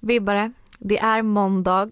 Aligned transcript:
Vibbare, 0.00 0.52
det 0.78 0.98
är 0.98 1.22
måndag. 1.22 1.90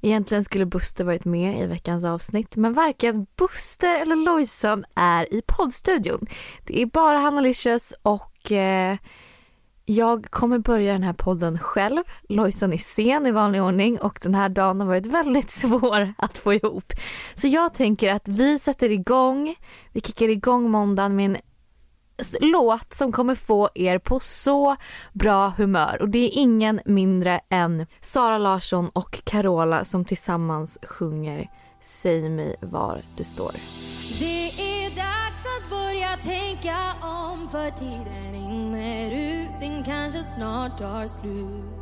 Egentligen 0.00 0.44
skulle 0.44 0.66
Buster 0.66 1.04
varit 1.04 1.24
med 1.24 1.62
i 1.62 1.66
veckans 1.66 2.04
avsnitt 2.04 2.56
men 2.56 2.72
varken 2.72 3.26
Buster 3.36 4.02
eller 4.02 4.16
Lojsan 4.16 4.84
är 4.94 5.34
i 5.34 5.42
poddstudion. 5.46 6.26
Det 6.66 6.82
är 6.82 6.86
bara 6.86 7.18
Hanna 7.18 7.40
Licious 7.40 7.94
och 8.02 8.52
eh, 8.52 8.96
jag 9.84 10.26
kommer 10.30 10.58
börja 10.58 10.92
den 10.92 11.02
här 11.02 11.12
podden 11.12 11.58
själv. 11.58 12.02
Lojsan 12.28 12.72
är 12.72 12.78
sen 12.78 13.26
i 13.26 13.30
vanlig 13.30 13.62
ordning 13.62 14.00
och 14.00 14.18
den 14.22 14.34
här 14.34 14.48
dagen 14.48 14.80
har 14.80 14.86
varit 14.86 15.06
väldigt 15.06 15.50
svår 15.60 16.14
att 16.18 16.38
få 16.38 16.54
ihop. 16.54 16.92
Så 17.34 17.48
jag 17.48 17.74
tänker 17.74 18.12
att 18.12 18.28
vi 18.28 18.58
sätter 18.58 18.92
igång, 18.92 19.54
vi 19.92 20.00
kickar 20.00 20.28
igång 20.28 20.70
måndagen 20.70 21.16
med 21.16 21.24
en 21.24 21.36
låt 22.40 22.94
som 22.94 23.12
kommer 23.12 23.34
få 23.34 23.68
er 23.74 23.98
på 23.98 24.20
så 24.20 24.76
bra 25.12 25.48
humör 25.56 25.98
och 26.02 26.08
det 26.08 26.18
är 26.18 26.30
ingen 26.32 26.80
mindre 26.84 27.40
än 27.50 27.86
Sara 28.00 28.38
Larsson 28.38 28.88
och 28.88 29.20
Carola 29.24 29.84
som 29.84 30.04
tillsammans 30.04 30.78
sjunger 30.82 31.48
Säg 31.82 32.28
mig 32.28 32.56
var 32.60 33.02
du 33.16 33.24
står. 33.24 33.52
Det 34.18 34.48
är 34.48 34.90
dags 34.90 35.42
att 35.56 35.70
börja 35.70 36.16
tänka 36.16 36.92
om 37.02 37.48
för 37.48 37.70
tiden 37.70 38.32
rinner 38.32 39.10
ut, 39.10 39.50
den 39.60 39.84
kanske 39.84 40.22
snart 40.22 40.78
tar 40.78 41.06
slut. 41.06 41.79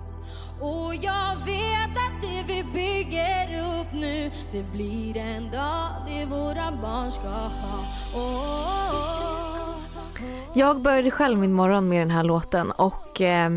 Och 0.60 0.94
jag 0.94 1.36
vet 1.44 1.90
att 1.90 2.22
det 2.22 2.42
vi 2.46 2.64
bygger 2.64 3.44
upp 3.80 3.92
nu, 3.92 4.30
det 4.52 4.62
blir 4.72 5.16
en 5.16 5.50
dag 5.50 5.88
det 6.06 6.26
våra 6.26 6.72
barn 6.82 7.12
ska 7.12 7.28
ha. 7.28 7.84
Oh, 8.14 8.20
oh, 8.20 8.94
oh. 8.94 9.48
Jag 10.54 10.80
började 10.80 11.10
själv 11.10 11.38
min 11.38 11.52
morgon 11.52 11.88
med 11.88 12.00
den 12.00 12.10
här 12.10 12.22
låten 12.22 12.70
och 12.70 13.20
eh, 13.20 13.50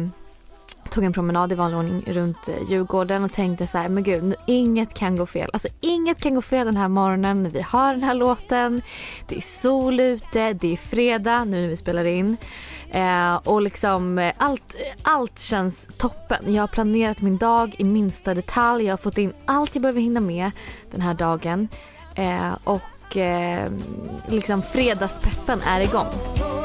tog 0.92 1.04
en 1.04 1.14
promenad 1.14 1.52
i 1.52 1.56
vanlig 1.56 1.78
ordning 1.78 2.04
runt 2.08 2.50
eh, 2.50 2.56
Djurgården 2.70 3.24
och 3.24 3.34
tänkte 3.34 3.68
så 3.68 3.78
här, 3.78 3.90
men 3.90 4.04
gud, 4.04 4.36
inget 4.48 4.94
kan 4.94 5.16
gå 5.16 5.26
fel. 5.26 5.50
Alltså 5.54 5.68
inget 5.82 6.22
kan 6.22 6.36
gå 6.36 6.42
fel 6.42 6.66
den 6.66 6.78
här 6.78 6.88
morgonen 6.88 7.44
när 7.44 7.50
vi 7.50 7.62
har 7.62 7.94
den 7.94 8.04
här 8.04 8.14
låten. 8.14 8.82
Det 9.28 9.36
är 9.36 9.42
sol 9.42 10.00
ute, 10.00 10.54
det 10.54 10.74
är 10.74 10.78
fredag 10.78 11.44
nu 11.44 11.62
när 11.62 11.68
vi 11.68 11.76
spelar 11.76 12.06
in. 12.06 12.38
Eh, 12.92 13.36
och 13.36 13.62
liksom 13.62 14.20
eh, 14.20 14.34
allt, 14.38 14.76
allt 15.04 15.40
känns 15.40 15.90
toppen. 15.98 16.54
Jag 16.54 16.64
har 16.64 16.68
planerat 16.68 17.22
min 17.22 17.38
dag 17.38 17.76
i 17.78 17.84
minsta 17.84 18.34
detalj. 18.34 18.86
Jag 18.86 18.92
har 18.92 18.98
fått 18.98 19.18
in 19.18 19.34
allt 19.46 19.76
jag 19.76 19.82
behöver 19.82 20.02
hinna 20.02 20.20
med 20.20 20.52
den 20.92 21.02
här 21.02 21.14
dagen. 21.14 21.68
Eh, 22.16 22.52
och 22.64 23.18
eh, 23.18 23.72
liksom 24.28 24.62
fredagspeppen 24.62 25.62
är 25.62 25.82
igång. 25.82 26.61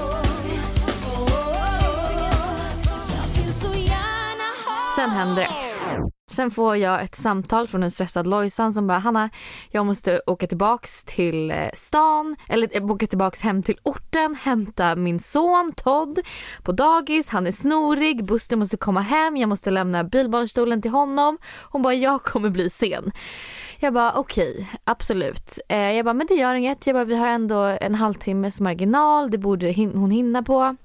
Sen 4.97 5.11
händer 5.11 5.43
det. 5.43 5.49
Sen 6.31 6.51
får 6.51 6.77
jag 6.77 7.03
ett 7.03 7.15
samtal 7.15 7.69
från 7.69 7.83
en 7.83 7.91
stressad 7.91 8.27
Lojsan 8.27 8.73
som 8.73 8.87
bara 8.87 8.99
Hanna 8.99 9.31
jag 9.71 9.87
måste 9.87 10.21
åka 10.27 10.47
tillbaks 10.47 11.05
till 11.05 11.51
eh, 11.51 11.69
stan 11.75 12.37
eller 12.49 12.77
eh, 12.77 12.91
åka 12.91 13.07
tillbaks 13.07 13.43
hem 13.43 13.63
till 13.63 13.79
orten, 13.83 14.37
hämta 14.43 14.97
min 14.97 15.21
son 15.21 15.73
Todd 15.77 16.19
på 16.63 16.73
dagis, 16.73 17.29
han 17.29 17.47
är 17.47 17.51
snorig, 17.51 18.25
Buster 18.25 18.57
måste 18.57 18.77
komma 18.77 19.01
hem, 19.01 19.37
jag 19.37 19.49
måste 19.49 19.71
lämna 19.71 20.05
bilbarnstolen 20.05 20.83
till 20.83 20.91
honom. 20.91 21.39
Hon 21.71 21.83
bara 21.83 21.95
jag 21.95 22.23
kommer 22.23 22.51
bli 22.51 22.71
sen. 22.71 23.13
Jag 23.81 23.95
bara 23.95 24.13
okej, 24.13 24.53
okay, 24.53 24.67
absolut. 24.85 25.59
Eh, 25.69 25.93
jag 25.93 26.05
bara 26.05 26.15
men 26.15 26.27
det 26.27 26.35
gör 26.35 26.55
inget, 26.55 26.87
jag 26.87 26.97
bara 26.97 27.05
vi 27.05 27.17
har 27.17 27.29
ändå 27.29 27.57
en 27.81 27.95
halvtimmes 27.95 28.61
marginal, 28.61 29.31
det 29.31 29.39
borde 29.39 29.75
hon 29.95 30.11
hinna 30.11 30.43
på. 30.43 30.77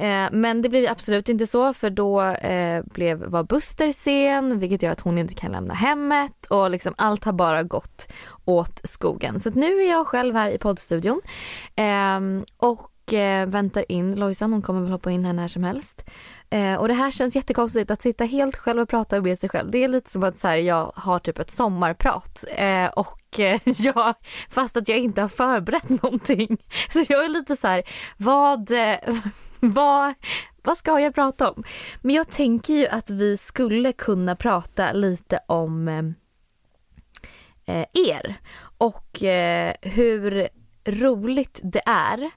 Eh, 0.00 0.28
men 0.32 0.62
det 0.62 0.68
blev 0.68 0.90
absolut 0.90 1.28
inte 1.28 1.46
så 1.46 1.74
för 1.74 1.90
då 1.90 2.22
eh, 2.22 2.82
blev, 2.84 3.24
var 3.24 3.42
Buster 3.42 3.92
sen 3.92 4.58
vilket 4.58 4.82
gör 4.82 4.92
att 4.92 5.00
hon 5.00 5.18
inte 5.18 5.34
kan 5.34 5.52
lämna 5.52 5.74
hemmet 5.74 6.46
och 6.50 6.70
liksom 6.70 6.94
allt 6.98 7.24
har 7.24 7.32
bara 7.32 7.62
gått 7.62 8.12
åt 8.44 8.80
skogen. 8.84 9.40
Så 9.40 9.50
nu 9.50 9.82
är 9.82 9.90
jag 9.90 10.06
själv 10.06 10.34
här 10.34 10.50
i 10.50 10.58
poddstudion 10.58 11.20
eh, 11.76 12.20
och 12.56 12.90
eh, 13.12 13.46
väntar 13.46 13.92
in 13.92 14.14
Lojsan, 14.14 14.52
hon 14.52 14.62
kommer 14.62 14.80
väl 14.80 14.90
hoppa 14.90 15.10
in 15.10 15.24
här 15.24 15.32
när 15.32 15.48
som 15.48 15.64
helst. 15.64 16.04
Eh, 16.50 16.74
och 16.74 16.88
det 16.88 16.94
här 16.94 17.10
känns 17.10 17.36
jättekonstigt 17.36 17.90
att 17.90 18.02
sitta 18.02 18.24
helt 18.24 18.56
själv 18.56 18.80
och 18.80 18.88
prata 18.88 19.20
med 19.20 19.38
sig 19.38 19.48
själv. 19.48 19.70
Det 19.70 19.84
är 19.84 19.88
lite 19.88 20.10
som 20.10 20.22
att 20.22 20.38
så 20.38 20.48
här, 20.48 20.56
jag 20.56 20.92
har 20.94 21.18
typ 21.18 21.38
ett 21.38 21.50
sommarprat 21.50 22.44
eh, 22.56 22.86
och 22.86 23.40
eh, 23.40 23.60
jag, 23.64 24.14
fast 24.50 24.76
att 24.76 24.88
jag 24.88 24.98
inte 24.98 25.20
har 25.20 25.28
förberett 25.28 25.88
någonting. 25.88 26.56
Så 26.88 27.04
jag 27.08 27.24
är 27.24 27.28
lite 27.28 27.56
så 27.56 27.68
här, 27.68 27.82
vad, 28.16 28.70
eh, 28.70 28.98
vad, 29.60 30.14
vad 30.62 30.76
ska 30.76 31.00
jag 31.00 31.14
prata 31.14 31.50
om? 31.50 31.64
Men 32.02 32.14
jag 32.14 32.30
tänker 32.30 32.74
ju 32.74 32.86
att 32.88 33.10
vi 33.10 33.36
skulle 33.36 33.92
kunna 33.92 34.36
prata 34.36 34.92
lite 34.92 35.40
om 35.46 35.88
eh, 35.88 36.04
eh 37.76 37.86
er 37.92 38.40
och 38.78 39.22
eh, 39.22 39.74
hur 39.82 40.48
roligt 40.84 41.60
det 41.62 41.82
är 41.86 42.30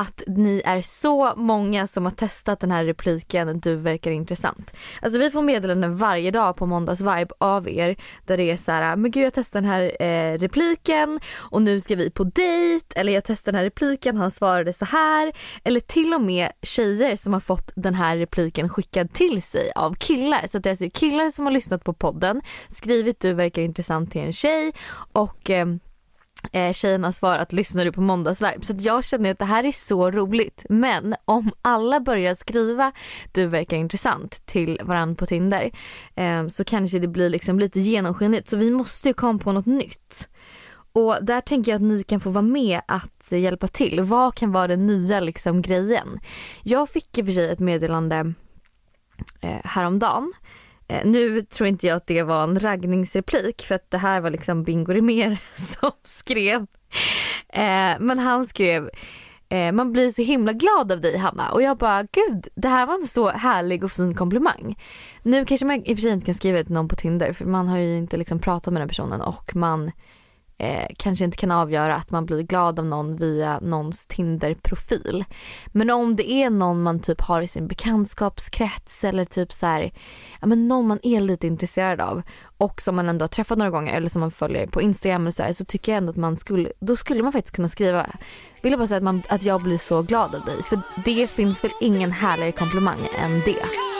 att 0.00 0.22
ni 0.26 0.62
är 0.64 0.80
så 0.80 1.34
många 1.36 1.86
som 1.86 2.04
har 2.04 2.10
testat 2.10 2.60
den 2.60 2.70
här 2.70 2.84
repliken 2.84 3.60
du 3.60 3.76
verkar 3.76 4.10
intressant. 4.10 4.76
Alltså 5.02 5.18
vi 5.18 5.30
får 5.30 5.42
meddelanden 5.42 5.96
varje 5.96 6.30
dag 6.30 6.56
på 6.56 6.66
måndagsvibe 6.66 7.34
av 7.38 7.68
er 7.68 7.96
där 8.26 8.36
det 8.36 8.50
är 8.50 8.56
så 8.56 8.72
här, 8.72 8.96
men 8.96 9.10
gud 9.10 9.24
jag 9.24 9.34
testar 9.34 9.60
den 9.60 9.70
här 9.70 10.02
eh, 10.02 10.38
repliken 10.38 11.20
och 11.36 11.62
nu 11.62 11.80
ska 11.80 11.96
vi 11.96 12.10
på 12.10 12.24
dejt 12.24 13.00
eller 13.00 13.12
jag 13.12 13.24
testar 13.24 13.52
den 13.52 13.58
här 13.58 13.64
repliken, 13.64 14.16
han 14.16 14.30
svarade 14.30 14.72
så 14.72 14.84
här 14.84 15.32
eller 15.64 15.80
till 15.80 16.14
och 16.14 16.20
med 16.20 16.50
tjejer 16.62 17.16
som 17.16 17.32
har 17.32 17.40
fått 17.40 17.72
den 17.74 17.94
här 17.94 18.16
repliken 18.16 18.68
skickad 18.68 19.12
till 19.12 19.42
sig 19.42 19.72
av 19.74 19.94
killar. 19.94 20.46
Så 20.46 20.58
det 20.58 20.68
är 20.68 20.70
alltså 20.70 20.90
killar 20.92 21.30
som 21.30 21.44
har 21.44 21.52
lyssnat 21.52 21.84
på 21.84 21.92
podden, 21.92 22.40
skrivit 22.68 23.20
du 23.20 23.32
verkar 23.32 23.62
intressant 23.62 24.12
till 24.12 24.20
en 24.20 24.32
tjej 24.32 24.72
och 25.12 25.50
eh, 25.50 25.66
eh, 26.52 26.72
tjejerna 26.72 27.12
svarat 27.12 27.52
lyssnar 27.52 27.84
du 27.84 27.92
på 27.92 28.00
måndagsvibe? 28.00 28.62
Så 28.62 28.74
jag 28.78 29.04
känner 29.04 29.30
att 29.30 29.38
det 29.38 29.44
här 29.44 29.64
är 29.64 29.72
så 29.72 30.10
roligt. 30.10 30.66
Men 30.68 31.14
om 31.24 31.50
alla 31.62 32.00
börjar 32.00 32.34
skriva 32.34 32.92
du 33.32 33.46
verkar 33.46 33.76
intressant 33.76 34.46
till 34.46 34.80
varandra 34.84 35.14
på 35.14 35.26
Tinder 35.26 35.70
eh, 36.14 36.46
så 36.46 36.64
kanske 36.64 36.98
det 36.98 37.08
blir 37.08 37.30
liksom 37.30 37.58
lite 37.58 37.80
genomskinligt. 37.80 38.48
Så 38.48 38.56
vi 38.56 38.70
måste 38.70 39.08
ju 39.08 39.14
komma 39.14 39.38
på 39.38 39.52
något 39.52 39.66
nytt. 39.66 40.28
Och 40.92 41.24
där 41.24 41.40
tänker 41.40 41.72
jag 41.72 41.76
att 41.76 41.82
ni 41.82 42.02
kan 42.02 42.20
få 42.20 42.30
vara 42.30 42.42
med 42.42 42.80
att 42.88 43.32
hjälpa 43.32 43.68
till. 43.68 44.00
Vad 44.00 44.34
kan 44.34 44.52
vara 44.52 44.66
den 44.66 44.86
nya 44.86 45.20
liksom 45.20 45.62
grejen? 45.62 46.20
Jag 46.62 46.88
fick 46.88 47.18
i 47.18 47.22
och 47.22 47.26
för 47.26 47.32
sig 47.32 47.50
ett 47.50 47.58
meddelande 47.58 48.34
eh, 49.40 49.60
häromdagen 49.64 50.32
Eh, 50.90 51.04
nu 51.04 51.40
tror 51.40 51.68
inte 51.68 51.86
jag 51.86 51.96
att 51.96 52.06
det 52.06 52.22
var 52.22 52.42
en 52.42 52.60
raggningsreplik 52.60 53.62
för 53.62 53.74
att 53.74 53.90
det 53.90 53.98
här 53.98 54.20
var 54.20 54.30
liksom 54.30 54.64
Bingo 54.64 54.92
Rimér 54.92 55.38
som 55.54 55.90
skrev. 56.02 56.66
Eh, 57.48 57.96
men 58.00 58.18
han 58.18 58.46
skrev 58.46 58.90
eh, 59.48 59.72
man 59.72 59.92
blir 59.92 60.10
så 60.10 60.22
himla 60.22 60.52
glad 60.52 60.92
av 60.92 61.00
dig 61.00 61.16
Hanna 61.16 61.50
och 61.50 61.62
jag 61.62 61.78
bara 61.78 62.02
gud 62.02 62.48
det 62.54 62.68
här 62.68 62.86
var 62.86 62.94
en 62.94 63.02
så 63.02 63.28
härlig 63.30 63.84
och 63.84 63.92
fin 63.92 64.14
komplimang. 64.14 64.78
Nu 65.22 65.44
kanske 65.44 65.66
man 65.66 65.84
i 65.84 65.92
och 65.92 65.96
för 65.96 66.02
sig 66.02 66.12
inte 66.12 66.26
kan 66.26 66.34
skriva 66.34 66.64
till 66.64 66.74
någon 66.74 66.88
på 66.88 66.96
Tinder 66.96 67.32
för 67.32 67.44
man 67.44 67.68
har 67.68 67.78
ju 67.78 67.96
inte 67.96 68.16
liksom 68.16 68.38
pratat 68.38 68.72
med 68.72 68.82
den 68.82 68.88
personen 68.88 69.20
och 69.20 69.56
man 69.56 69.90
eh, 70.60 70.86
kanske 70.96 71.24
inte 71.24 71.36
kan 71.36 71.50
avgöra 71.50 71.96
att 71.96 72.10
man 72.10 72.26
blir 72.26 72.42
glad 72.42 72.78
av 72.78 72.84
någon 72.84 73.16
via 73.16 73.60
någons 73.60 74.06
Tinder-profil. 74.06 75.24
Men 75.66 75.90
om 75.90 76.16
det 76.16 76.30
är 76.30 76.50
någon 76.50 76.82
man 76.82 77.00
typ 77.00 77.20
har 77.20 77.42
i 77.42 77.48
sin 77.48 77.66
bekantskapskrets 77.66 79.04
eller 79.04 79.24
typ 79.24 79.52
så 79.52 79.66
här, 79.66 79.92
ja 80.40 80.46
men 80.46 80.68
någon 80.68 80.86
man 80.86 80.98
är 81.02 81.20
lite 81.20 81.46
intresserad 81.46 82.00
av 82.00 82.22
och 82.58 82.80
som 82.80 82.96
man 82.96 83.08
ändå 83.08 83.22
har 83.22 83.28
träffat 83.28 83.58
några 83.58 83.70
gånger 83.70 83.96
eller 83.96 84.08
som 84.08 84.20
man 84.20 84.30
följer 84.30 84.66
på 84.66 84.82
Instagram 84.82 85.26
och 85.26 85.34
så, 85.34 85.42
här, 85.42 85.52
så 85.52 85.64
tycker 85.64 85.92
jag 85.92 85.96
ändå 85.96 86.10
att 86.10 86.16
man 86.16 86.36
skulle, 86.36 86.72
då 86.80 86.96
skulle 86.96 87.22
man 87.22 87.32
faktiskt 87.32 87.56
kunna 87.56 87.68
skriva, 87.68 88.06
vill 88.62 88.72
jag 88.72 88.78
bara 88.78 88.86
säga 88.86 88.96
att, 88.96 89.02
man, 89.02 89.22
att 89.28 89.44
jag 89.44 89.62
blir 89.62 89.78
så 89.78 90.02
glad 90.02 90.34
av 90.34 90.44
dig. 90.44 90.62
För 90.62 90.80
det 91.04 91.30
finns 91.30 91.64
väl 91.64 91.70
ingen 91.80 92.12
härligare 92.12 92.52
komplimang 92.52 93.00
än 93.18 93.40
det. 93.40 93.99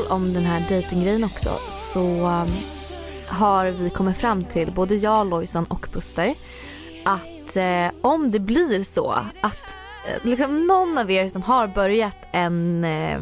Tal 0.00 0.16
om 0.16 0.32
den 0.32 0.42
här 0.42 0.68
dejtinggrejen 0.68 1.24
också 1.24 1.48
så 1.70 2.00
um, 2.00 2.48
har 3.28 3.70
vi 3.70 3.90
kommit 3.90 4.16
fram 4.16 4.44
till, 4.44 4.72
både 4.72 4.94
jag, 4.94 5.30
Lojsan 5.30 5.64
och 5.64 5.86
Buster, 5.92 6.34
att 7.04 7.56
eh, 7.56 7.90
om 8.00 8.30
det 8.30 8.40
blir 8.40 8.82
så 8.82 9.10
att 9.40 9.74
eh, 10.06 10.28
liksom 10.28 10.66
någon 10.66 10.98
av 10.98 11.10
er 11.10 11.28
som 11.28 11.42
har 11.42 11.68
börjat 11.68 12.16
en, 12.32 12.84
eh, 12.84 13.20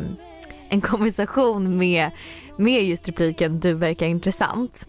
en 0.69 0.81
konversation 0.81 1.79
med, 1.79 2.11
med 2.57 2.85
just 2.85 3.09
repliken 3.09 3.61
du 3.61 3.73
verkar 3.73 4.07
intressant 4.07 4.87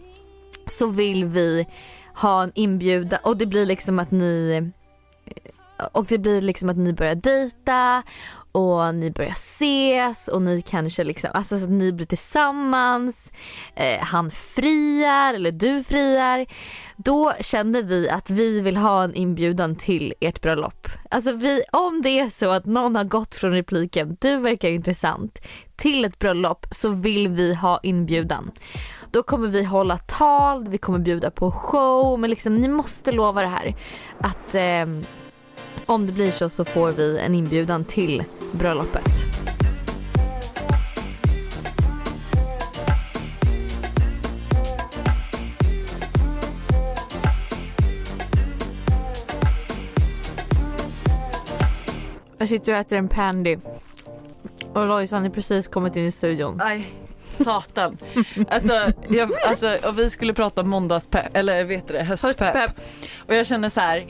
så 0.66 0.86
vill 0.86 1.24
vi 1.24 1.66
ha 2.14 2.42
en 2.42 2.52
inbjudan 2.54 3.18
och 3.22 3.36
det 3.36 3.46
blir 3.46 3.66
liksom 3.66 3.98
att 3.98 4.10
ni 4.10 4.52
eh, 5.26 5.86
och 5.92 6.06
det 6.06 6.18
blir 6.18 6.40
liksom 6.40 6.68
att 6.68 6.76
ni 6.76 6.92
börjar 6.92 7.14
dejta 7.14 8.02
och 8.52 8.94
ni 8.94 9.10
börjar 9.10 9.30
ses 9.30 10.28
och 10.28 10.42
ni 10.42 10.62
kanske 10.62 11.04
liksom, 11.04 11.30
alltså 11.34 11.58
så 11.58 11.64
att 11.64 11.70
ni 11.70 11.92
blir 11.92 12.06
tillsammans, 12.06 13.32
eh, 13.74 14.00
han 14.00 14.30
friar 14.30 15.34
eller 15.34 15.52
du 15.52 15.84
friar. 15.84 16.46
Då 16.96 17.32
känner 17.40 17.82
vi 17.82 18.10
att 18.10 18.30
vi 18.30 18.60
vill 18.60 18.76
ha 18.76 19.04
en 19.04 19.14
inbjudan 19.14 19.76
till 19.76 20.14
ert 20.20 20.40
bröllop. 20.40 20.88
Alltså 21.10 21.32
vi, 21.32 21.62
om 21.72 22.02
det 22.02 22.20
är 22.20 22.28
så 22.28 22.50
att 22.50 22.66
någon 22.66 22.96
har 22.96 23.04
gått 23.04 23.34
från 23.34 23.52
repliken 23.52 24.16
du 24.20 24.36
verkar 24.36 24.68
intressant 24.68 25.38
till 25.76 26.04
ett 26.04 26.18
bröllop 26.18 26.66
så 26.70 26.88
vill 26.88 27.28
vi 27.28 27.54
ha 27.54 27.80
inbjudan. 27.82 28.50
Då 29.10 29.22
kommer 29.22 29.48
vi 29.48 29.64
hålla 29.64 29.98
tal, 29.98 30.68
vi 30.68 30.78
kommer 30.78 30.98
bjuda 30.98 31.30
på 31.30 31.52
show 31.52 32.18
men 32.18 32.30
liksom 32.30 32.54
ni 32.54 32.68
måste 32.68 33.12
lova 33.12 33.42
det 33.42 33.48
här 33.48 33.76
att 34.18 34.54
eh, 34.54 34.86
om 35.86 36.06
det 36.06 36.12
blir 36.12 36.30
så 36.30 36.48
så 36.48 36.64
får 36.64 36.92
vi 36.92 37.18
en 37.18 37.34
inbjudan 37.34 37.84
till 37.84 38.24
bröllopet. 38.52 39.30
Jag 52.38 52.48
sitter 52.48 52.72
och 52.72 52.78
äter 52.78 52.98
en 52.98 53.08
pandy. 53.08 53.56
Och 54.72 54.86
Lojsan 54.86 55.22
har 55.22 55.30
precis 55.30 55.68
kommit 55.68 55.96
in 55.96 56.06
i 56.06 56.10
studion. 56.10 56.60
Aj, 56.62 56.92
satan. 57.24 57.98
Alltså, 58.48 58.92
jag, 59.08 59.30
alltså 59.46 59.68
och 59.88 59.98
vi 59.98 60.10
skulle 60.10 60.34
prata 60.34 60.60
om 60.60 60.68
måndagspepp, 60.68 61.36
eller 61.36 61.64
vet 61.64 61.88
du 61.88 61.94
det, 61.94 62.02
höstpepp. 62.02 62.40
Höstpepp. 62.40 62.84
Och 63.28 63.34
jag 63.34 63.46
känner 63.46 63.68
så 63.68 63.80
här. 63.80 64.04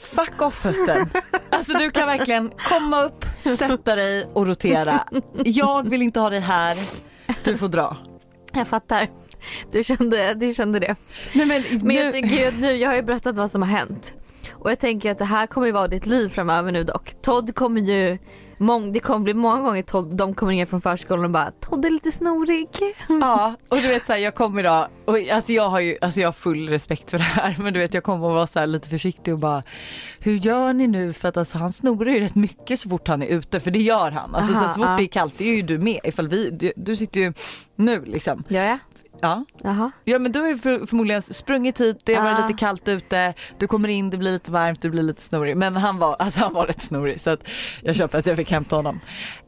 Fuck 0.00 0.42
off 0.42 0.64
hösten. 0.64 1.10
Alltså 1.52 1.78
du 1.78 1.90
kan 1.90 2.06
verkligen 2.06 2.50
komma 2.68 3.02
upp, 3.02 3.24
sätta 3.58 3.96
dig 3.96 4.26
och 4.32 4.46
rotera. 4.46 5.04
Jag 5.44 5.88
vill 5.88 6.02
inte 6.02 6.20
ha 6.20 6.28
dig 6.28 6.40
här. 6.40 6.76
Du 7.44 7.58
får 7.58 7.68
dra. 7.68 7.96
Jag 8.52 8.68
fattar. 8.68 9.08
Du 9.72 9.84
kände, 9.84 10.34
du 10.34 10.54
kände 10.54 10.78
det. 10.78 10.96
Nej, 11.34 11.46
men, 11.46 11.62
Men 11.82 11.96
jag 11.96 12.04
nu, 12.06 12.12
tänker 12.12 12.48
att 12.48 12.58
nu, 12.58 12.72
jag 12.76 12.88
har 12.88 12.96
ju 12.96 13.02
berättat 13.02 13.36
vad 13.36 13.50
som 13.50 13.62
har 13.62 13.68
hänt. 13.68 14.14
Och 14.52 14.70
jag 14.70 14.78
tänker 14.78 15.10
att 15.10 15.18
det 15.18 15.24
här 15.24 15.46
kommer 15.46 15.66
ju 15.66 15.72
vara 15.72 15.88
ditt 15.88 16.06
liv 16.06 16.28
framöver 16.28 16.72
nu 16.72 16.84
dock. 16.84 17.22
Todd 17.22 17.54
kommer 17.54 17.80
ju, 17.80 18.18
mång, 18.60 18.92
det 18.92 19.00
kommer 19.00 19.20
bli 19.20 19.34
många 19.34 19.60
gånger 19.62 19.82
Todd, 19.82 20.16
de 20.16 20.34
kommer 20.34 20.52
ner 20.52 20.66
från 20.66 20.80
förskolan 20.80 21.24
och 21.24 21.30
bara 21.30 21.50
Todd 21.50 21.84
är 21.84 21.90
lite 21.90 22.12
snorig. 22.12 22.68
Ja 23.08 23.54
och 23.68 23.76
du 23.76 23.88
vet 23.88 24.06
så 24.06 24.12
här, 24.12 24.20
jag 24.20 24.34
kommer 24.34 24.60
idag 24.60 24.88
och 25.04 25.18
alltså 25.28 25.52
jag 25.52 25.68
har 25.68 25.80
ju 25.80 25.98
alltså 26.00 26.20
jag 26.20 26.28
har 26.28 26.32
full 26.32 26.68
respekt 26.68 27.10
för 27.10 27.18
det 27.18 27.24
här 27.24 27.56
men 27.58 27.72
du 27.72 27.80
vet 27.80 27.94
jag 27.94 28.02
kommer 28.02 28.26
att 28.26 28.34
vara 28.34 28.46
så 28.46 28.58
här 28.58 28.66
lite 28.66 28.88
försiktig 28.88 29.34
och 29.34 29.40
bara 29.40 29.62
hur 30.18 30.34
gör 30.34 30.72
ni 30.72 30.86
nu 30.86 31.12
för 31.12 31.28
att 31.28 31.36
alltså 31.36 31.58
han 31.58 31.72
snorar 31.72 32.10
ju 32.10 32.20
rätt 32.20 32.34
mycket 32.34 32.80
så 32.80 32.88
fort 32.88 33.08
han 33.08 33.22
är 33.22 33.26
ute 33.26 33.60
för 33.60 33.70
det 33.70 33.82
gör 33.82 34.10
han 34.10 34.34
alltså 34.34 34.52
Aha, 34.52 34.68
så, 34.68 34.68
så 34.68 34.74
fort 34.74 34.88
ja. 34.88 34.96
det 34.96 35.02
är 35.02 35.06
kallt 35.06 35.38
det 35.38 35.44
är 35.44 35.56
ju 35.56 35.62
du 35.62 35.78
med 35.78 36.00
ifall 36.04 36.28
vi 36.28 36.50
du, 36.50 36.72
du 36.76 36.96
sitter 36.96 37.20
ju 37.20 37.32
nu 37.76 38.04
liksom 38.04 38.44
Gör 38.48 38.64
jag? 38.64 38.78
Ja 39.20 39.44
Jaha. 39.62 39.90
Ja 40.04 40.18
men 40.18 40.32
du 40.32 40.40
har 40.40 40.48
ju 40.48 40.58
för- 40.58 40.86
förmodligen 40.86 41.22
sprungit 41.22 41.80
hit, 41.80 42.00
det 42.04 42.14
har 42.14 42.22
varit 42.24 42.38
Ah. 42.44 42.46
lite 42.46 42.58
kallt 42.58 42.88
ute, 42.88 43.34
du 43.58 43.66
kommer 43.66 43.88
in, 43.88 44.10
det 44.10 44.16
blir 44.16 44.32
lite 44.32 44.50
varmt, 44.50 44.82
du 44.82 44.90
blir 44.90 45.02
lite 45.02 45.22
snorig. 45.22 45.56
Men 45.56 45.76
han 45.76 45.98
var, 45.98 46.16
alltså 46.18 46.40
han 46.40 46.52
var 46.54 46.66
rätt 46.66 46.82
snorig 46.82 47.20
så 47.20 47.30
att 47.30 47.40
jag 47.82 47.96
köper 47.96 48.18
att 48.18 48.26
jag 48.26 48.36
fick 48.36 48.50
hämta 48.50 48.76
honom. 48.76 49.00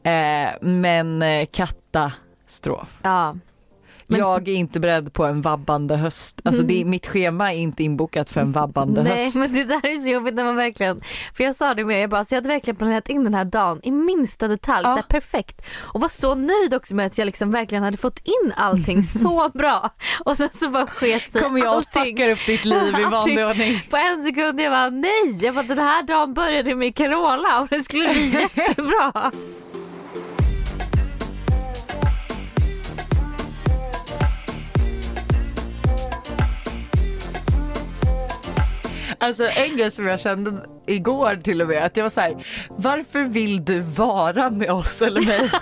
Eh, 0.03 0.49
men 0.61 1.21
eh, 1.21 1.45
katastrof. 1.51 2.99
Ja. 3.03 3.35
Men- 4.13 4.19
Jag 4.27 4.47
är 4.47 4.53
inte 4.53 4.79
beredd 4.79 5.13
på 5.13 5.25
en 5.25 5.41
vabbande 5.41 5.95
höst. 5.95 6.41
Alltså 6.45 6.63
det, 6.63 6.81
är- 6.81 6.85
mitt 6.85 7.07
schema 7.07 7.53
är 7.53 7.57
inte 7.57 7.83
inbokat 7.83 8.29
för 8.29 8.41
en 8.41 8.51
vabbande 8.51 9.03
Nej 9.03 9.23
höst. 9.25 9.35
men 9.35 9.53
det 9.53 9.63
där 9.63 9.85
är 9.85 9.95
så 9.95 10.09
jobbigt 10.09 10.33
när 10.35 10.43
man 10.43 10.55
verkligen, 10.55 11.01
för 11.37 11.43
jag 11.43 11.55
sa 11.55 11.73
det 11.73 11.85
med, 11.85 12.01
jag 12.03 12.09
bara 12.09 12.23
så 12.25 12.35
jag 12.35 12.37
hade 12.37 12.49
verkligen 12.49 12.75
planerat 12.75 13.09
in 13.09 13.23
den 13.23 13.33
här 13.33 13.45
dagen 13.45 13.79
i 13.83 13.91
minsta 13.91 14.47
detalj, 14.47 14.83
Ja. 14.87 14.89
så 14.93 14.95
här, 14.95 15.03
perfekt. 15.07 15.61
Och 15.81 16.01
var 16.01 16.07
så 16.09 16.35
nöjd 16.35 16.73
också 16.73 16.95
med 16.95 17.05
att 17.05 17.17
jag 17.17 17.25
liksom 17.25 17.51
verkligen 17.51 17.83
hade 17.83 17.97
fått 17.97 18.19
in 18.23 18.53
allting 18.55 19.03
så 19.23 19.49
bra. 19.53 19.89
Och 20.25 20.37
sen 20.37 20.49
så 20.51 20.69
bara 20.69 20.87
sket 20.87 21.31
sig 21.31 21.41
Kommer 21.41 21.59
jag 21.59 21.69
och 21.69 21.75
allting. 21.75 22.03
fuckar 22.15 22.29
upp 22.29 22.45
ditt 22.47 22.65
liv 22.65 22.95
i 22.99 23.03
vanlig 23.11 23.45
ordning. 23.45 23.81
På 23.89 23.97
en 23.97 24.23
sekund 24.25 24.61
jag 24.61 24.71
bara 24.71 24.89
nej, 24.89 25.39
jag 25.41 25.55
bara, 25.55 25.63
den 25.65 25.77
här 25.79 26.03
dagen 26.03 26.33
började 26.33 26.75
med 26.75 26.95
Carola 26.95 27.59
och 27.61 27.67
det 27.69 27.81
skulle 27.83 28.09
bli 28.09 28.29
jättebra. 28.57 29.31
Alltså 39.23 39.43
en 39.49 39.77
grej 39.77 39.91
som 39.91 40.07
jag 40.07 40.19
kände 40.19 40.65
igår 40.87 41.35
till 41.35 41.61
och 41.61 41.67
med 41.67 41.85
att 41.85 41.97
jag 41.97 42.03
var 42.03 42.09
så 42.09 42.21
här, 42.21 42.45
varför 42.69 43.23
vill 43.23 43.65
du 43.65 43.79
vara 43.79 44.49
med 44.49 44.71
oss 44.71 45.01
eller 45.01 45.25
mig? 45.25 45.51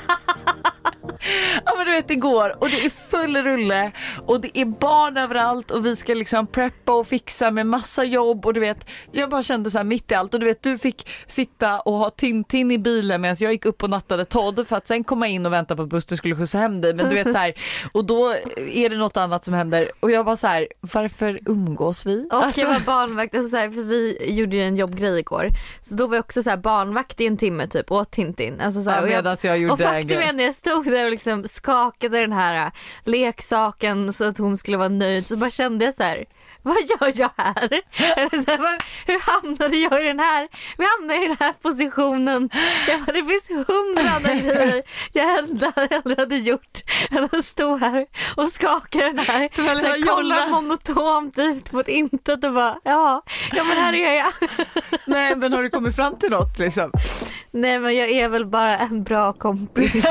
Ja 1.65 1.73
men 1.77 1.85
du 1.85 1.91
vet 1.91 2.11
igår. 2.11 2.55
Och 2.59 2.69
det 2.69 2.85
är 2.85 2.89
full 2.89 3.37
rulle. 3.37 3.91
Och 4.25 4.41
det 4.41 4.57
är 4.57 4.65
barn 4.65 5.17
överallt. 5.17 5.71
Och 5.71 5.85
vi 5.85 5.95
ska 5.95 6.13
liksom 6.13 6.47
preppa 6.47 6.93
och 6.93 7.07
fixa 7.07 7.51
med 7.51 7.65
massa 7.65 8.03
jobb. 8.03 8.45
Och 8.45 8.53
du 8.53 8.59
vet 8.59 8.85
jag 9.11 9.29
bara 9.29 9.43
kände 9.43 9.71
så 9.71 9.77
här 9.77 9.83
mitt 9.85 10.11
i 10.11 10.15
allt. 10.15 10.33
Och 10.33 10.39
du 10.39 10.45
vet 10.45 10.63
du 10.63 10.77
fick 10.77 11.09
sitta 11.27 11.79
och 11.79 11.93
ha 11.93 12.09
Tintin 12.09 12.71
i 12.71 12.77
bilen 12.77 13.21
medan 13.21 13.35
jag 13.39 13.51
gick 13.51 13.65
upp 13.65 13.83
och 13.83 13.89
nattade 13.89 14.25
Todd 14.25 14.67
för 14.67 14.75
att 14.75 14.87
sen 14.87 15.03
komma 15.03 15.27
in 15.27 15.45
och 15.45 15.53
vänta 15.53 15.75
på 15.75 15.81
att 15.81 15.89
Buster 15.89 16.15
skulle 16.15 16.35
skjutsa 16.35 16.57
hem 16.57 16.81
dig. 16.81 16.93
Men 16.93 17.09
du 17.09 17.15
vet 17.15 17.31
så 17.31 17.37
här 17.37 17.53
och 17.93 18.05
då 18.05 18.35
är 18.71 18.89
det 18.89 18.97
något 18.97 19.17
annat 19.17 19.45
som 19.45 19.53
händer. 19.53 19.91
Och 19.99 20.11
jag 20.11 20.23
var 20.23 20.35
så 20.35 20.47
här 20.47 20.67
varför 20.81 21.39
umgås 21.45 22.05
vi? 22.05 22.27
Och 22.31 22.43
Alltså- 22.43 22.61
jag 22.61 22.67
var 22.67 22.79
barnvakt, 22.79 23.35
alltså 23.35 23.49
så 23.49 23.57
här, 23.57 23.69
för 23.71 23.81
vi 23.81 24.17
gjorde 24.33 24.55
ju 24.55 24.63
en 24.63 24.75
jobbgrej 24.75 25.19
igår. 25.19 25.47
Så 25.81 25.95
då 25.95 26.07
var 26.07 26.15
jag 26.15 26.23
också 26.23 26.43
så 26.43 26.49
här 26.49 26.57
barnvakt 26.57 27.21
i 27.21 27.27
en 27.27 27.37
timme 27.37 27.67
typ 27.67 27.91
åt 27.91 28.11
Tintin. 28.11 28.61
Alltså 28.61 28.81
så 28.81 28.89
här, 28.89 28.97
Ja, 28.97 29.19
och 29.19 29.25
jag, 29.27 29.37
jag 29.41 29.57
gjorde 29.57 29.73
och 29.73 29.79
faktum 29.79 30.19
är 30.21 30.33
när 30.33 30.43
jag 30.43 30.55
stod 30.55 30.85
där 30.85 31.10
och 31.11 31.13
liksom 31.13 31.47
skakade 31.47 32.21
den 32.21 32.33
här 32.33 32.65
äh, 32.65 32.71
leksaken 33.05 34.13
så 34.13 34.25
att 34.25 34.37
hon 34.37 34.57
skulle 34.57 34.77
vara 34.77 34.89
nöjd 34.89 35.27
så 35.27 35.37
bara 35.37 35.49
kände 35.49 35.85
jag 35.85 35.93
så 35.93 36.03
här. 36.03 36.25
Vad 36.63 36.75
gör 36.75 37.11
jag 37.15 37.31
här? 37.37 37.69
Hur 39.07 39.19
hamnade 39.19 39.77
jag 39.77 40.05
i 40.05 40.07
den 40.07 40.19
här? 40.19 40.47
Hur 40.77 40.99
hamnade 40.99 41.25
i 41.25 41.27
den 41.27 41.37
här 41.39 41.53
positionen? 41.61 42.49
Jag 42.87 43.01
bara, 43.01 43.11
det 43.11 43.23
finns 43.23 43.49
hundra 43.49 44.11
andra 44.11 44.33
grejer 44.33 44.83
jag 45.13 45.27
hellre, 45.27 45.71
hellre 45.89 46.15
hade 46.21 46.37
gjort 46.37 46.81
än 47.11 47.23
att 47.31 47.45
stå 47.45 47.75
här 47.75 48.05
och 48.35 48.49
skaka 48.49 48.99
den 48.99 49.19
här. 49.19 49.47
Kollat. 49.47 50.15
kollar 50.15 50.49
monotont 50.49 51.37
ut 51.37 51.71
mot 51.71 51.87
intet 51.87 52.43
och 52.43 52.53
bara 52.53 52.79
ja, 52.83 53.23
ja 53.51 53.63
men 53.63 53.77
här 53.77 53.93
är 53.93 54.13
jag. 54.13 54.33
Nej 55.05 55.35
men 55.35 55.53
har 55.53 55.63
du 55.63 55.69
kommit 55.69 55.95
fram 55.95 56.19
till 56.19 56.29
något 56.29 56.59
liksom? 56.59 56.91
Nej 57.51 57.79
men 57.79 57.95
jag 57.95 58.09
är 58.09 58.29
väl 58.29 58.45
bara 58.45 58.77
en 58.77 59.03
bra 59.03 59.33
kompis. 59.33 59.93